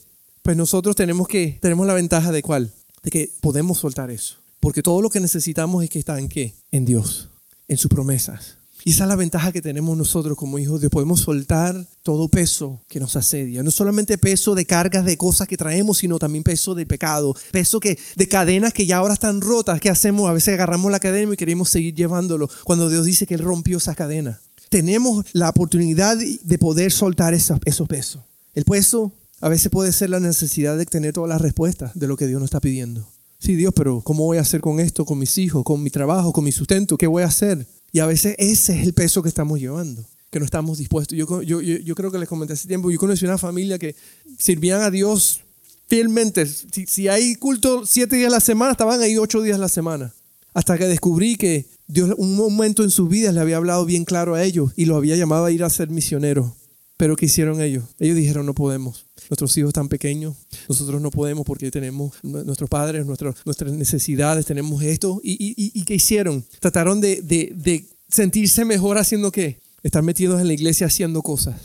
[0.41, 2.71] Pues nosotros tenemos que, tenemos la ventaja de cuál?
[3.03, 4.37] De que podemos soltar eso.
[4.59, 6.53] Porque todo lo que necesitamos es que está en qué?
[6.71, 7.29] En Dios,
[7.67, 8.58] en sus promesas.
[8.85, 12.81] Y esa es la ventaja que tenemos nosotros como hijos de podemos soltar todo peso
[12.87, 13.61] que nos asedia.
[13.61, 17.35] No solamente peso de cargas de cosas que traemos, sino también peso de pecado.
[17.51, 19.81] Peso que, de cadenas que ya ahora están rotas.
[19.81, 20.29] ¿Qué hacemos?
[20.29, 23.77] A veces agarramos la cadena y queremos seguir llevándolo cuando Dios dice que Él rompió
[23.77, 24.39] esa cadena.
[24.69, 28.21] Tenemos la oportunidad de poder soltar esos, esos pesos.
[28.53, 29.11] El peso
[29.41, 32.39] a veces puede ser la necesidad de tener todas las respuestas de lo que Dios
[32.39, 33.07] nos está pidiendo.
[33.39, 36.33] Sí, Dios, pero ¿cómo voy a hacer con esto, con mis hijos, con mi trabajo,
[36.33, 36.97] con mi sustento?
[36.97, 37.65] ¿Qué voy a hacer?
[37.91, 41.17] Y a veces ese es el peso que estamos llevando, que no estamos dispuestos.
[41.17, 43.95] Yo, yo, yo, creo que les comenté hace tiempo, yo conocí una familia que
[44.37, 45.41] servían a Dios
[45.87, 46.45] fielmente.
[46.45, 49.69] Si, si, hay culto siete días a la semana, estaban ahí ocho días a la
[49.69, 50.13] semana.
[50.53, 54.35] Hasta que descubrí que Dios un momento en sus vidas le había hablado bien claro
[54.35, 56.51] a ellos y lo había llamado a ir a ser misioneros.
[56.99, 57.85] Pero ¿qué hicieron ellos?
[57.97, 59.05] Ellos dijeron, no podemos.
[59.29, 60.35] Nuestros hijos están pequeños,
[60.67, 65.21] nosotros no podemos porque tenemos nuestros padres, nuestras necesidades, tenemos esto.
[65.23, 66.43] ¿Y, y, qué hicieron?
[66.59, 69.61] Trataron de, de, sentirse mejor haciendo qué?
[69.81, 71.55] Estar metidos en la iglesia haciendo cosas.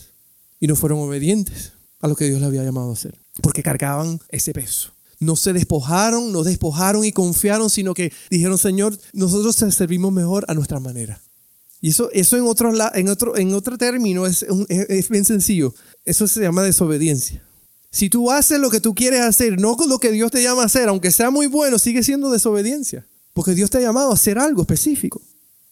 [0.60, 3.18] Y no fueron obedientes a lo que Dios les había llamado a hacer.
[3.42, 4.92] Porque cargaban ese peso.
[5.18, 10.54] No se despojaron, no despojaron y confiaron, sino que dijeron, Señor, nosotros servimos mejor a
[10.54, 11.20] nuestra manera.
[11.84, 15.74] Y eso, eso en, otro, en, otro, en otro término es, es, bien sencillo.
[16.06, 17.42] Eso se llama desobediencia.
[17.90, 20.62] Si tú haces lo que tú quieres hacer, no con lo que Dios te llama
[20.62, 23.06] a hacer, aunque sea muy bueno, sigue siendo desobediencia.
[23.34, 25.20] Porque Dios te ha llamado a hacer algo específico.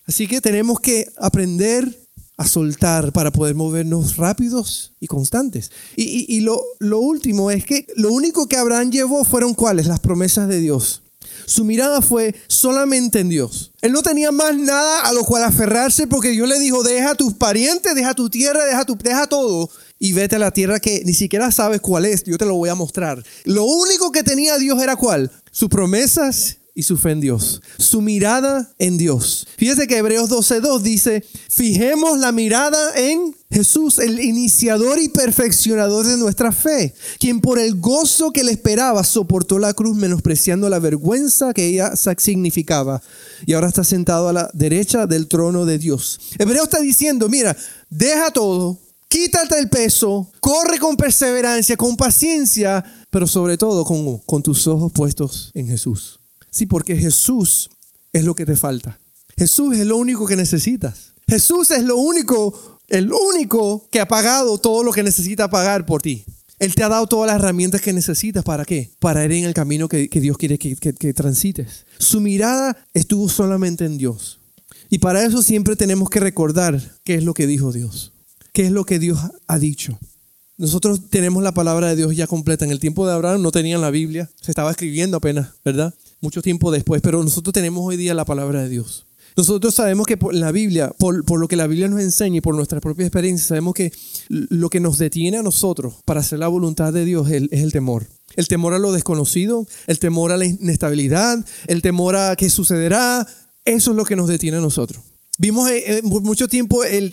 [0.07, 1.98] Así que tenemos que aprender
[2.37, 5.70] a soltar para poder movernos rápidos y constantes.
[5.96, 9.87] Y, y, y lo, lo último es que lo único que Abraham llevó fueron cuáles?
[9.87, 11.01] Las promesas de Dios.
[11.46, 13.72] Su mirada fue solamente en Dios.
[13.80, 17.35] Él no tenía más nada a lo cual aferrarse porque Dios le dijo, deja tus
[17.35, 21.14] parientes, deja tu tierra, deja, tu, deja todo y vete a la tierra que ni
[21.14, 22.24] siquiera sabes cuál es.
[22.24, 23.22] Yo te lo voy a mostrar.
[23.44, 25.30] Lo único que tenía Dios era cuál?
[25.50, 27.61] Sus promesas y su fe en Dios.
[27.78, 29.46] Su mirada en Dios.
[29.56, 36.16] Fíjese que Hebreos 12.2 dice, fijemos la mirada en Jesús, el iniciador y perfeccionador de
[36.16, 41.52] nuestra fe, quien por el gozo que le esperaba soportó la cruz menospreciando la vergüenza
[41.52, 43.02] que ella significaba
[43.44, 46.18] y ahora está sentado a la derecha del trono de Dios.
[46.38, 47.54] Hebreo está diciendo, mira,
[47.90, 54.42] deja todo, quítate el peso, corre con perseverancia, con paciencia, pero sobre todo con, con
[54.42, 56.21] tus ojos puestos en Jesús.
[56.52, 57.70] Sí, porque Jesús
[58.12, 59.00] es lo que te falta.
[59.36, 61.14] Jesús es lo único que necesitas.
[61.26, 66.02] Jesús es lo único, el único que ha pagado todo lo que necesita pagar por
[66.02, 66.24] ti.
[66.58, 68.44] Él te ha dado todas las herramientas que necesitas.
[68.44, 68.92] ¿Para qué?
[69.00, 71.86] Para ir en el camino que, Dios quiere que, que transites.
[71.98, 74.38] Su mirada estuvo solamente en Dios.
[74.90, 78.12] Y para eso siempre tenemos que recordar qué es lo que dijo Dios.
[78.52, 79.98] ¿Qué es lo que Dios ha dicho?
[80.58, 82.66] Nosotros tenemos la palabra de Dios ya completa.
[82.66, 85.94] En el tiempo de Abraham no tenían la Biblia, se estaba escribiendo apenas, ¿verdad?
[86.22, 89.06] Mucho tiempo después, pero nosotros tenemos hoy día la palabra de Dios.
[89.37, 92.54] Nosotros sabemos que por la Biblia, por, lo que la Biblia nos enseña y por
[92.54, 93.92] nuestra propia experiencia, sabemos que
[94.28, 98.06] lo que nos detiene a nosotros para hacer la voluntad de Dios es el, temor.
[98.37, 103.26] El temor a lo desconocido, el temor a la inestabilidad, el temor a qué sucederá.
[103.64, 105.02] Eso es lo que nos detiene a nosotros.
[105.38, 107.11] Vimos eh, eh, mucho tiempo el,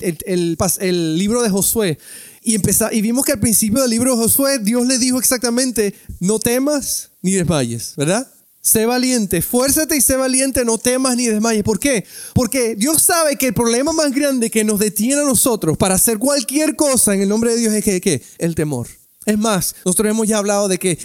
[1.18, 1.98] libro de Josué
[2.44, 6.38] y, y vimos que al principio del libro de Josué Dios le dijo exactamente, no
[6.38, 8.28] temas ni desmayes, ¿verdad?
[8.62, 11.64] Sé valiente, fuérzate y sé valiente, no temas ni desmayes.
[11.64, 12.06] ¿Por qué?
[12.34, 16.18] Porque Dios sabe que el problema más grande que nos detiene a nosotros para hacer
[16.18, 18.22] cualquier cosa en el nombre de Dios es que, ¿qué?
[18.38, 18.88] el temor.
[19.26, 20.98] Es más, nosotros hemos ya hablado de que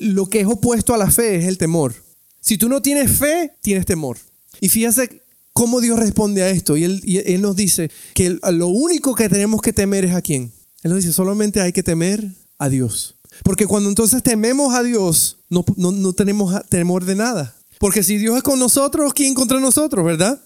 [0.00, 1.94] lo que es opuesto a la fe es el temor.
[2.40, 4.16] Si tú no tienes fe, tienes temor.
[4.60, 6.76] Y fíjate cómo Dios responde a esto.
[6.76, 10.22] Y Él, y él nos dice que lo único que tenemos que temer es a
[10.22, 10.52] quién.
[10.82, 12.24] Él nos dice, solamente hay que temer
[12.58, 13.16] a Dios.
[13.42, 17.54] Porque cuando entonces tememos a Dios, no, no, tenemos temor de nada.
[17.78, 20.40] Porque si Dios es con nosotros, ¿quién contra nosotros, verdad?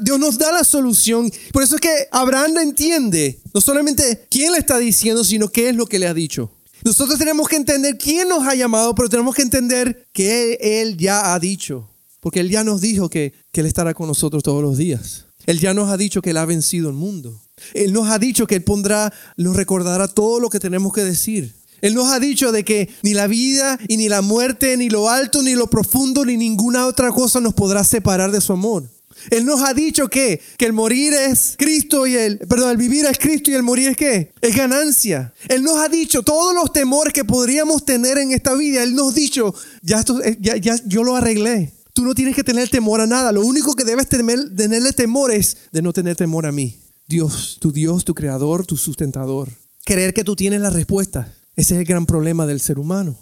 [0.00, 1.30] Dios nos da la solución.
[1.52, 5.76] Por eso es que Abraham entiende no solamente quién le está diciendo, sino qué es
[5.76, 6.50] lo que le ha dicho.
[6.84, 11.32] Nosotros tenemos que entender quién nos ha llamado, pero tenemos que entender que Él ya
[11.32, 11.88] ha dicho.
[12.20, 15.26] Porque Él ya nos dijo que, que Él estará con nosotros todos los días.
[15.46, 17.40] Él ya nos ha dicho que Él ha vencido el mundo.
[17.74, 21.54] Él nos ha dicho que Él pondrá, nos recordará todo lo que tenemos que decir.
[21.82, 25.10] Él nos ha dicho de que ni la vida y ni la muerte, ni lo
[25.10, 28.88] alto, ni lo profundo, ni ninguna otra cosa nos podrá separar de su amor.
[29.30, 33.04] Él nos ha dicho que, que el morir es Cristo y el, perdón, el vivir
[33.04, 34.32] es Cristo y el morir es qué?
[34.40, 35.34] Es ganancia.
[35.48, 38.82] Él nos ha dicho todos los temores que podríamos tener en esta vida.
[38.82, 41.72] Él nos ha dicho, ya, esto, ya, ya yo lo arreglé.
[41.92, 43.32] Tú no tienes que tener temor a nada.
[43.32, 46.78] Lo único que debes tener, tenerle temor es de no tener temor a mí.
[47.06, 49.50] Dios, tu Dios, tu creador, tu sustentador.
[49.84, 51.34] Creer que tú tienes la respuesta.
[51.56, 53.16] Ese es el gran problema del ser humano.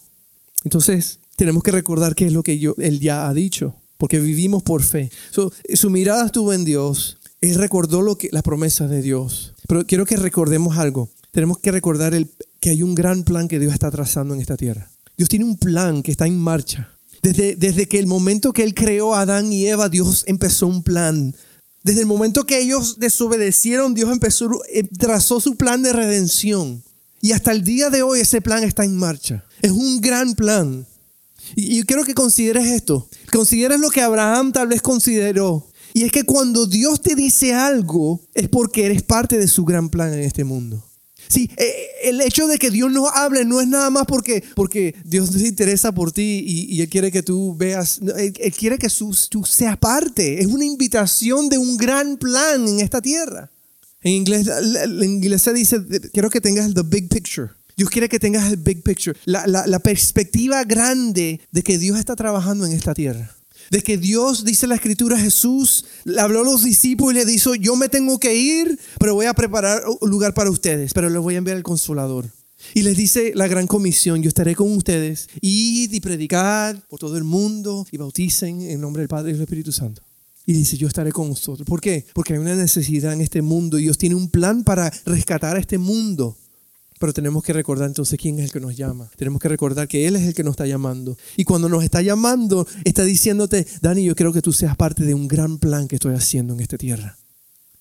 [0.65, 4.63] Entonces, tenemos que recordar qué es lo que yo, Él ya ha dicho porque vivimos
[4.63, 5.11] por fe.
[5.75, 7.19] su mirada estuvo en Dios.
[7.43, 9.53] Él recordó lo que, las promesas de Dios.
[9.69, 11.11] Pero quiero que recordemos algo.
[11.33, 14.57] Tenemos que recordar el, que hay un gran plan que Dios está trazando en esta
[14.57, 14.91] tierra.
[15.19, 16.89] Dios tiene un plan que está en marcha.
[17.23, 20.83] Desde, desde que el momento que Él creó a Adán y Eva, Dios empezó un
[20.83, 21.35] plan.
[21.83, 26.83] Desde el momento que ellos desobedecieron, Dios empezó, eh, trazó su plan de redención.
[27.21, 29.45] Y hasta el día de hoy ese plan está en marcha.
[29.61, 30.87] Es un gran plan.
[31.55, 33.09] Y, quiero que consideres esto.
[33.33, 35.67] Consideres lo que Abraham tal vez consideró.
[35.93, 39.91] Y es que cuando Dios te dice algo es porque eres parte de su gran
[39.91, 40.87] plan en este mundo.
[41.29, 41.73] Sí, eh,
[42.05, 45.47] el hecho de que Dios no hable no es nada más porque, porque Dios se
[45.47, 50.41] interesa por ti y, Él quiere que tú veas, Él, quiere que tú seas parte.
[50.41, 53.51] Es una invitación de un gran plan en esta tierra.
[54.03, 55.79] En inglés, en inglés se dice,
[56.13, 57.51] quiero que tengas the big picture.
[57.77, 62.67] Dios quiere que tengas el big picture, la, perspectiva grande de que Dios está trabajando
[62.67, 63.35] en esta tierra.
[63.71, 67.55] De que Dios, dice la escritura, Jesús le habló a los discípulos y le dijo,
[67.55, 71.23] yo me tengo que ir, pero voy a preparar un lugar para ustedes, pero les
[71.23, 72.27] voy a enviar el consolador.
[72.75, 77.17] Y les dice la gran comisión, yo estaré con ustedes, id y predicar por todo
[77.17, 80.03] el mundo y bauticen en nombre del Padre y del Espíritu Santo.
[80.47, 81.67] Y dice, yo estaré con vosotros.
[81.67, 82.07] ¿Por qué?
[82.15, 85.79] Porque hay una necesidad en este mundo Dios tiene un plan para rescatar a este
[85.79, 86.37] mundo.
[86.99, 89.11] Pero tenemos que recordar entonces quién es el que nos llama.
[89.17, 91.17] Tenemos que recordar que Él es el que nos está llamando.
[91.37, 95.15] Y cuando nos está llamando, está diciéndote, Dani, yo quiero que tú seas parte de
[95.15, 97.17] un gran plan que estoy haciendo en esta tierra.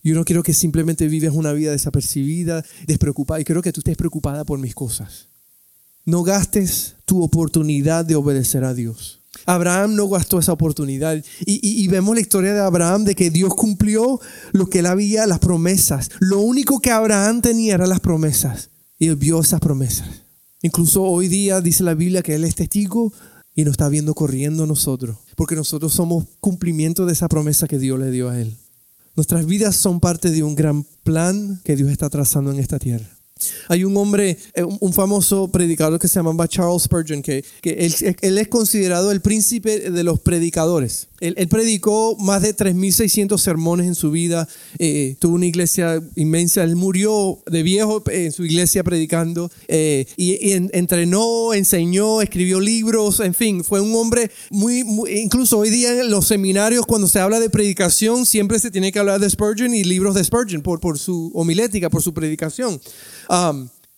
[0.01, 3.41] Yo no quiero que simplemente vives una vida desapercibida, despreocupada.
[3.41, 5.27] Y quiero que tú estés preocupada por mis cosas.
[6.05, 9.18] No gastes tu oportunidad de obedecer a Dios.
[9.45, 11.23] Abraham no gastó esa oportunidad.
[11.45, 14.19] Y, vemos la historia de Abraham de que Dios cumplió
[14.52, 16.10] lo que él había, las promesas.
[16.19, 18.69] Lo único que Abraham tenía eran las promesas.
[18.97, 20.08] Y él vio esas promesas.
[20.62, 23.13] Incluso hoy día dice la Biblia que Él es testigo
[23.56, 27.99] y nos está viendo corriendo nosotros, porque nosotros somos cumplimiento de esa promesa que Dios
[27.99, 28.58] le dio a Él.
[29.15, 33.18] Nuestras vidas son parte de un gran plan que Dios está trazando en esta tierra.
[33.67, 37.71] Hay un hombre, eh, un famoso predicador que se llamaba Charles Spurgeon, que, que
[38.21, 41.08] él, es considerado el príncipe de los predicadores.
[41.19, 46.75] Él, predicó más de 3.600 sermones en su vida, eh, tuvo una iglesia inmensa, él
[46.75, 53.63] murió de viejo en su iglesia predicando eh, y, entrenó, enseñó, escribió libros, en fin,
[53.63, 58.25] fue un hombre muy, incluso hoy día en los seminarios cuando se habla de predicación
[58.25, 62.01] siempre se tiene que hablar de Spurgeon y libros de Spurgeon por, su homilética, por
[62.01, 62.79] su predicación.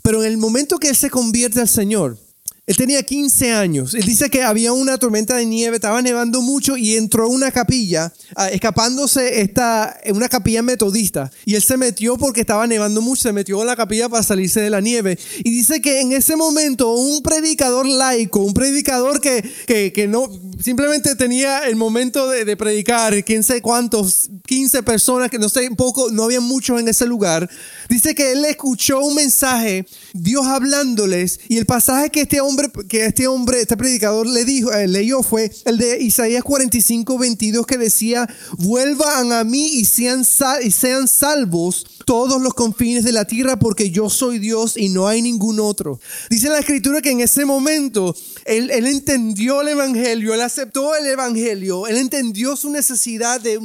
[0.03, 2.17] Pero en el momento que él se convierte al Señor,
[2.67, 3.95] él tenía 15 años.
[3.95, 7.51] Él dice que había una tormenta de nieve, estaba nevando mucho y entró a una
[7.51, 11.31] capilla, ah, escapándose esta, una capilla metodista.
[11.43, 14.61] Y él se metió porque estaba nevando mucho, se metió a la capilla para salirse
[14.61, 15.17] de la nieve.
[15.39, 21.15] Y dice que en ese momento un predicador laico, un predicador que, que, no simplemente
[21.15, 26.11] tenía el momento de, de, predicar, quién sé cuántos, 15 personas, que no sé, poco,
[26.11, 27.49] no había muchos en ese lugar.
[27.89, 32.50] Dice que él escuchó un mensaje, Dios hablándoles, y el pasaje que este hombre
[32.87, 37.65] que este hombre, este predicador le dijo, eh, leyó fue el de Isaías 45, 22
[37.65, 40.25] que decía, vuelvan a mí y sean,
[40.63, 45.07] y sean salvos todos los confines de la tierra porque yo soy Dios y no
[45.07, 45.99] hay ningún otro.
[46.29, 51.87] Dice la escritura que en ese momento él, entendió el evangelio, él aceptó el evangelio,
[51.87, 53.59] él entendió su necesidad de,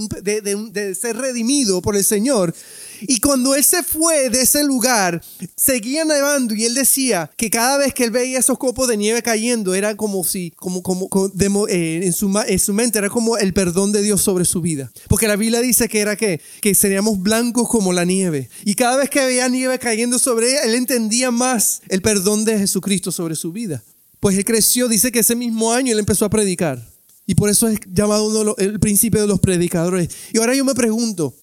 [0.72, 2.54] de ser redimido por el Señor.
[3.02, 5.22] Y cuando él se fue de ese lugar,
[5.56, 9.22] seguía nevando y él decía que cada vez que él veía esos copos de nieve
[9.22, 13.52] cayendo, era como si, como, como, eh, en, su, en su mente, era como el
[13.52, 14.90] perdón de Dios sobre su vida.
[15.08, 18.48] Porque la Biblia dice que era que, que seríamos blancos como la nieve.
[18.64, 22.58] Y cada vez que veía nieve cayendo sobre él, él entendía más el perdón de
[22.58, 23.82] Jesucristo sobre su vida.
[24.20, 26.82] Pues él creció, dice que ese mismo año él empezó a predicar.
[27.26, 30.08] Y por eso es llamado uno el príncipe de los predicadores.
[30.32, 31.34] Y ahora yo me pregunto,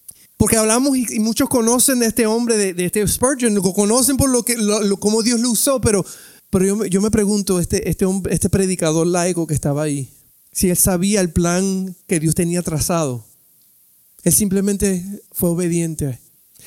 [0.44, 4.44] porque hablamos y, muchos conocen de este hombre, de, este Spurgeon, lo conocen por lo
[4.44, 6.06] que, lo, cómo Dios lo usó, pero,
[6.50, 10.10] pero yo, yo me pregunto, este, este, hombre, este predicador laico que estaba ahí,
[10.52, 13.24] si él sabía el plan que Dios tenía trazado.
[14.26, 16.20] Él simplemente fue obediente.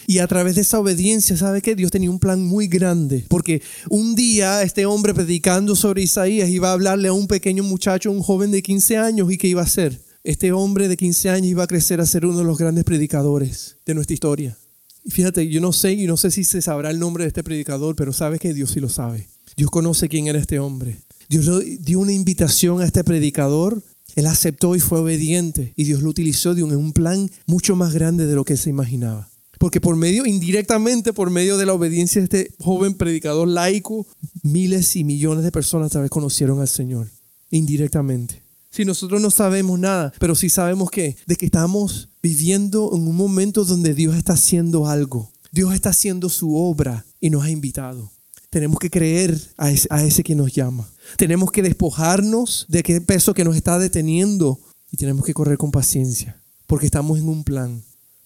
[0.07, 3.27] Y a través de esa obediencia, ¿sabe que Dios tenía un plan muy grande.
[3.29, 3.61] Porque
[3.91, 8.23] un día este hombre predicando sobre Isaías iba a hablarle a un pequeño muchacho, un
[8.23, 10.01] joven de 15 años, ¿y qué iba a hacer?
[10.27, 13.77] Este hombre de 15 años iba a crecer a ser uno de los grandes predicadores
[13.87, 14.59] de nuestra historia.
[15.05, 17.45] Y fíjate, yo no sé y no sé si se sabrá el nombre de este
[17.45, 19.29] predicador, pero sabe que Dios sí lo sabe.
[19.57, 20.99] Dios conoce quién era este hombre.
[21.29, 21.49] Dios
[21.81, 23.81] dio una invitación a este predicador.
[24.17, 25.73] Él aceptó y fue obediente.
[25.77, 28.57] Y Dios lo utilizó de un, en un plan mucho más grande de lo que
[28.57, 29.31] se imaginaba.
[29.61, 34.09] Porque por medio, indirectamente, por medio de la obediencia de este joven predicador laico,
[34.43, 37.13] miles y millones de personas tal vez conocieron al Señor.
[37.51, 38.46] Indirectamente.
[38.77, 43.17] Si nosotros no sabemos nada, pero sí sabemos que, de que estamos viviendo en un
[43.17, 45.33] momento donde Dios está haciendo algo.
[45.51, 48.13] Dios está haciendo su obra y nos ha invitado.
[48.51, 50.87] Tenemos que creer a ese, a ese que nos llama.
[51.17, 54.61] Tenemos que despojarnos de qué peso que nos está deteniendo
[54.93, 57.83] y tenemos que correr con paciencia, porque estamos en un plan.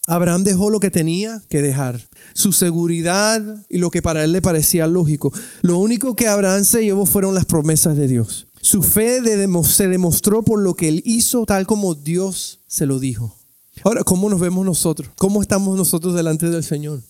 [0.08, 4.42] Abraham dejó lo que tenía que dejar, su seguridad y lo que para él le
[4.42, 5.32] parecía lógico.
[5.62, 8.48] Lo único que Abraham se llevó fueron las promesas de Dios.
[8.62, 9.20] Su fe
[9.64, 13.34] se demostró por lo que él hizo tal como Dios se lo dijo.
[13.82, 15.08] Ahora, ¿cómo nos vemos nosotros?
[15.16, 17.00] ¿Cómo estamos nosotros delante del Señor?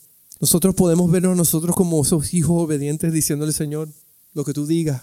[0.41, 3.89] Nosotros podemos vernos nosotros como esos hijos obedientes diciéndole, Señor,
[4.33, 5.03] lo que tú digas.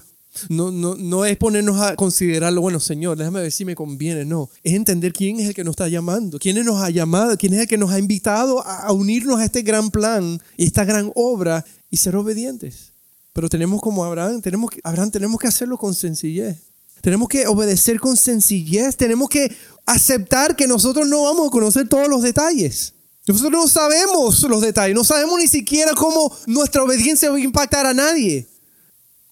[0.50, 4.24] No, no, no es ponernos a considerarlo, bueno, Señor, déjame ver si me conviene.
[4.24, 7.54] No, es entender quién es el que nos está llamando, quién nos ha llamado, quién
[7.54, 11.12] es el que nos ha invitado a unirnos a este gran plan y esta gran
[11.16, 12.94] obra y ser obedientes.
[13.38, 16.58] Pero tenemos como Abraham, tenemos que, Abraham, tenemos que hacerlo con sencillez.
[17.02, 18.98] Tenemos que obedecer con sencillez.
[18.98, 22.96] Tenemos que aceptar que nosotros no vamos a conocer todos los detalles.
[23.28, 24.96] Nosotros no sabemos los detalles.
[24.96, 28.48] No sabemos ni siquiera cómo nuestra obediencia va a impactar a nadie.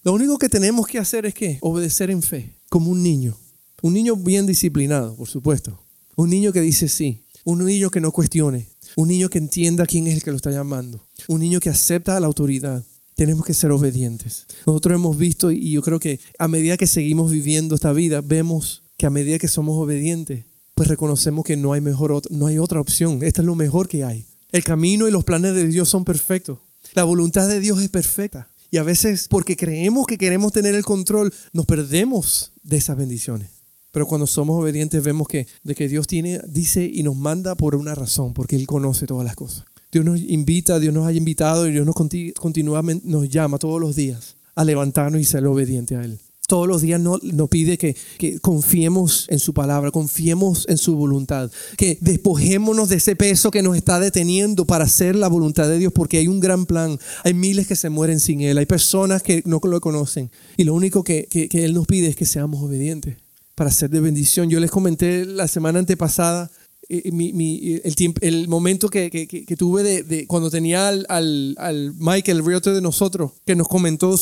[0.04, 3.36] Lo único que tenemos que hacer es que obedecer en fe, como un niño.
[3.82, 5.82] Un niño bien disciplinado, por supuesto.
[6.16, 7.24] Un niño que dice sí.
[7.44, 8.68] Un niño que no cuestione.
[8.98, 11.08] Un niño que entienda quién es el que lo está llamando.
[11.28, 12.84] Un niño que acepta la autoridad
[13.16, 14.46] tenemos que ser obedientes.
[14.66, 18.84] Nosotros hemos visto y yo creo que a medida que seguimos viviendo esta vida, vemos
[18.98, 22.82] que a medida que somos obedientes, pues reconocemos que no hay, mejor, no hay otra
[22.82, 23.24] opción.
[23.24, 24.26] Esta es lo mejor que hay.
[24.52, 26.60] El camino y los planes de Dios son perfectos.
[26.94, 28.50] La voluntad de Dios es perfecta.
[28.72, 33.50] Y a veces, porque creemos que queremos tener el control, nos perdemos de esas bendiciones.
[33.92, 37.76] Pero cuando somos obedientes vemos que, de que Dios tiene, dice y nos manda por
[37.76, 39.64] una razón, porque Él conoce todas las cosas.
[39.92, 41.96] Dios nos invita, Dios nos ha invitado y Dios nos
[42.40, 46.20] continuamente nos llama todos los días a levantarnos y ser obedientes a Él.
[46.48, 47.96] Todos los días nos, nos pide que,
[48.42, 53.76] confiemos en su palabra, confiemos en su voluntad, que despojémonos de ese peso que nos
[53.76, 57.00] está deteniendo para hacer la voluntad de Dios, porque hay un gran plan.
[57.24, 60.30] Hay miles que se mueren sin Él, hay personas que no lo conocen.
[60.56, 63.18] Y lo único que, que Él nos pide es que seamos obedientes
[63.56, 64.50] para ser de bendición.
[64.50, 66.52] Yo les comenté la semana antepasada
[66.90, 72.74] mi, el, el, momento que, tuve de, cuando tenía al, al, al, Mike, el realtor
[72.74, 74.16] de nosotros, que nos comentó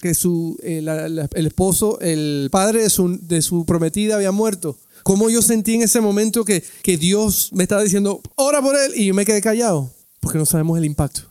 [0.00, 0.84] que su, eh,
[1.34, 4.78] el esposo, el padre de su, prometida había muerto.
[5.04, 6.62] Cómo yo sentí en ese momento que,
[6.98, 9.90] Dios me estaba diciendo, ora por él, y yo me quedé callado,
[10.20, 11.22] porque no sabemos el impacto.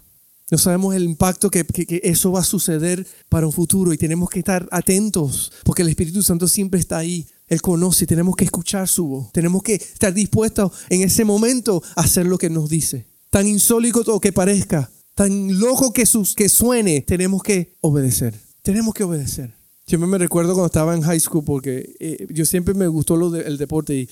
[0.49, 1.65] No sabemos el impacto que,
[2.03, 6.23] eso va a suceder para un futuro y tenemos que estar atentos porque el Espíritu
[6.23, 9.31] Santo siempre está ahí él conoce tenemos que escuchar su voz.
[9.31, 13.07] Tenemos que estar dispuestos en ese momento a hacer lo que nos dice.
[13.29, 18.33] Tan insólito que parezca, tan loco que, sus, que suene, tenemos que obedecer.
[18.61, 19.53] Tenemos que obedecer.
[19.85, 23.33] Siempre me recuerdo cuando estaba en high school porque eh, yo siempre me gustó lo
[23.33, 24.09] el deporte y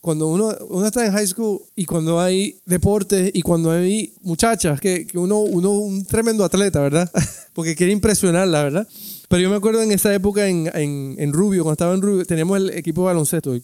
[0.00, 4.80] cuando uno, uno está en high school y cuando hay deporte y cuando hay muchachas,
[4.80, 7.10] que, que uno, uno un tremendo atleta, ¿verdad?
[7.52, 8.88] porque quiere impresionarla, ¿verdad?
[9.30, 12.26] Pero yo me acuerdo en esa época en, en, en Rubio, cuando estaba en Rubio,
[12.26, 13.56] teníamos el equipo de baloncesto.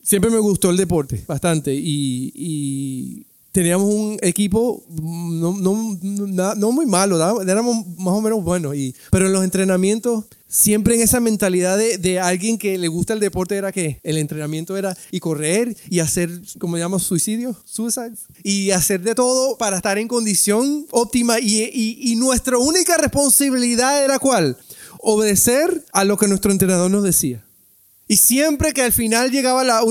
[0.00, 1.74] Siempre me gustó el deporte, bastante.
[1.74, 8.76] Y, y teníamos un equipo no, no, no, muy malo, éramos más o menos buenos.
[8.76, 13.12] Y, pero en los entrenamientos, siempre en esa mentalidad de, de, alguien que le gusta
[13.12, 18.12] el deporte era que el entrenamiento era y correr y hacer, como llamamos, suicidio, suicide,
[18.44, 21.40] y hacer de todo para estar en condición óptima.
[21.40, 24.56] Y, y, y nuestra única responsabilidad era cuál?
[25.00, 27.44] Obedecer a lo que nuestro entrenador nos decía.
[28.10, 29.82] Y siempre que al final llegaba la,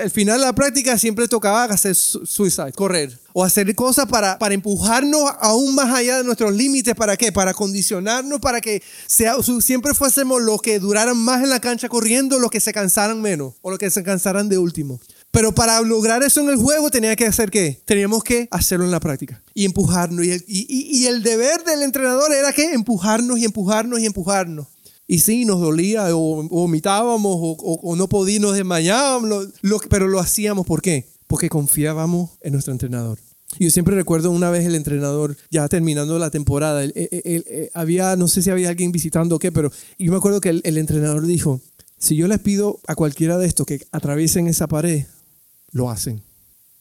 [0.00, 3.18] el final la práctica, siempre tocaba hacer suicide, correr.
[3.32, 6.94] O hacer cosas para, para empujarnos aún más allá de nuestros límites.
[6.94, 7.32] ¿Para qué?
[7.32, 12.38] Para condicionarnos, para que sea, siempre fuésemos los que duraran más en la cancha corriendo,
[12.38, 15.00] los que se cansaran menos, o los que se cansaran de último.
[15.34, 17.82] Pero para lograr eso en el juego tenía que hacer qué?
[17.84, 20.24] Teníamos que hacerlo en la práctica y empujarnos.
[20.24, 24.68] Y el, y, el deber del entrenador era que empujarnos y empujarnos y empujarnos.
[25.08, 30.66] Y sí, nos dolía, o, vomitábamos, o, no podíamos, nos desmayábamos, lo, pero lo hacíamos.
[30.66, 31.08] ¿Por qué?
[31.26, 33.18] Porque confiábamos en nuestro entrenador.
[33.58, 36.84] Yo siempre recuerdo una vez el entrenador, ya terminando la temporada,
[37.72, 40.60] había, no sé si había alguien visitando o qué, pero yo me acuerdo que el,
[40.64, 41.60] el entrenador dijo,
[41.98, 45.06] si yo les pido a cualquiera de estos que atraviesen esa pared,
[45.74, 46.22] lo hacen.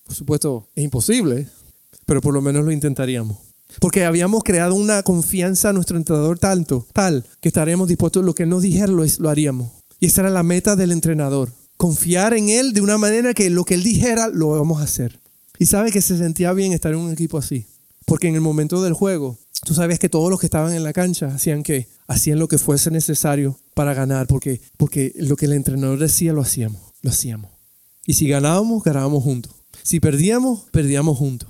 [0.05, 1.49] Por supuesto, es imposible,
[2.05, 3.37] pero por lo menos lo intentaríamos.
[3.79, 8.45] Porque habíamos creado una confianza a nuestro entrenador tanto, tal, que estaremos dispuestos, lo que
[8.45, 9.71] nos dijera lo, lo haríamos.
[9.99, 11.51] Y esa era la meta del entrenador.
[11.75, 15.19] Confiar en él de una manera que lo que él dijera lo vamos a hacer.
[15.57, 17.65] Y sabe que se sentía bien estar en un equipo así.
[18.05, 20.93] Porque en el momento del juego, tú sabes que todos los que estaban en la
[20.93, 25.53] cancha hacían que hacían lo que fuese necesario para ganar, porque, porque lo que el
[25.53, 27.52] entrenador decía lo hacíamos, lo hacíamos.
[28.05, 29.53] Y si ganábamos, ganábamos juntos.
[29.81, 31.49] Si perdíamos, perdíamos juntos.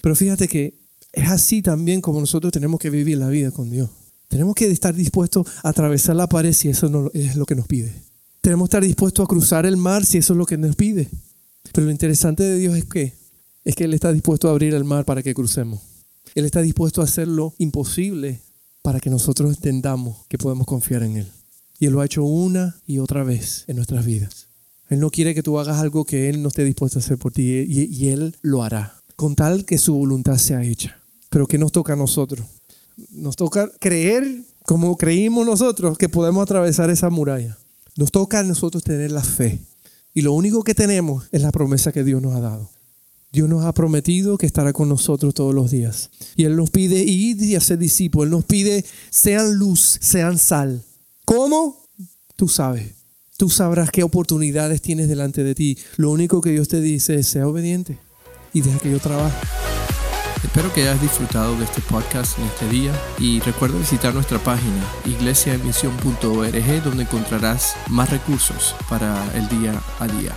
[0.00, 0.74] Pero fíjate que
[1.12, 3.90] es así también como nosotros tenemos que vivir la vida con Dios.
[4.28, 7.66] Tenemos que estar dispuestos a atravesar la pared si eso no es lo que nos
[7.66, 7.92] pide.
[8.40, 11.08] Tenemos que estar dispuestos a cruzar el mar si eso es lo que nos pide.
[11.72, 13.14] Pero lo interesante de Dios es que
[13.64, 15.80] es que Él está dispuesto a abrir el mar para que crucemos.
[16.34, 18.40] Él está dispuesto a hacer lo imposible
[18.80, 21.26] para que nosotros entendamos que podemos confiar en Él.
[21.78, 24.47] Y Él lo ha hecho una y otra vez en nuestras vidas.
[24.88, 27.32] Él no quiere que tú hagas algo que Él no esté dispuesto a hacer por
[27.32, 30.98] ti y, Él lo hará, con tal que su voluntad sea hecha.
[31.28, 32.46] Pero ¿qué nos toca a nosotros?
[33.10, 37.58] Nos toca creer como creímos nosotros que podemos atravesar esa muralla.
[37.96, 39.60] Nos toca a nosotros tener la fe.
[40.14, 42.70] Y lo único que tenemos es la promesa que Dios nos ha dado.
[43.30, 46.10] Dios nos ha prometido que estará con nosotros todos los días.
[46.34, 48.26] Y Él nos pide ir y hacer discípulos.
[48.26, 50.82] Él nos pide sean luz, sean sal.
[51.26, 51.84] ¿Cómo?
[52.36, 52.97] Tú sabes.
[53.38, 55.78] Tú sabrás qué oportunidades tienes delante de ti.
[55.96, 57.96] Lo único que Dios te dice es sea obediente
[58.52, 59.36] y deja que yo trabaje.
[60.42, 64.84] Espero que hayas disfrutado de este podcast en este día y recuerda visitar nuestra página
[65.04, 70.34] iglesiaemisión.org donde encontrarás más recursos para el día a día.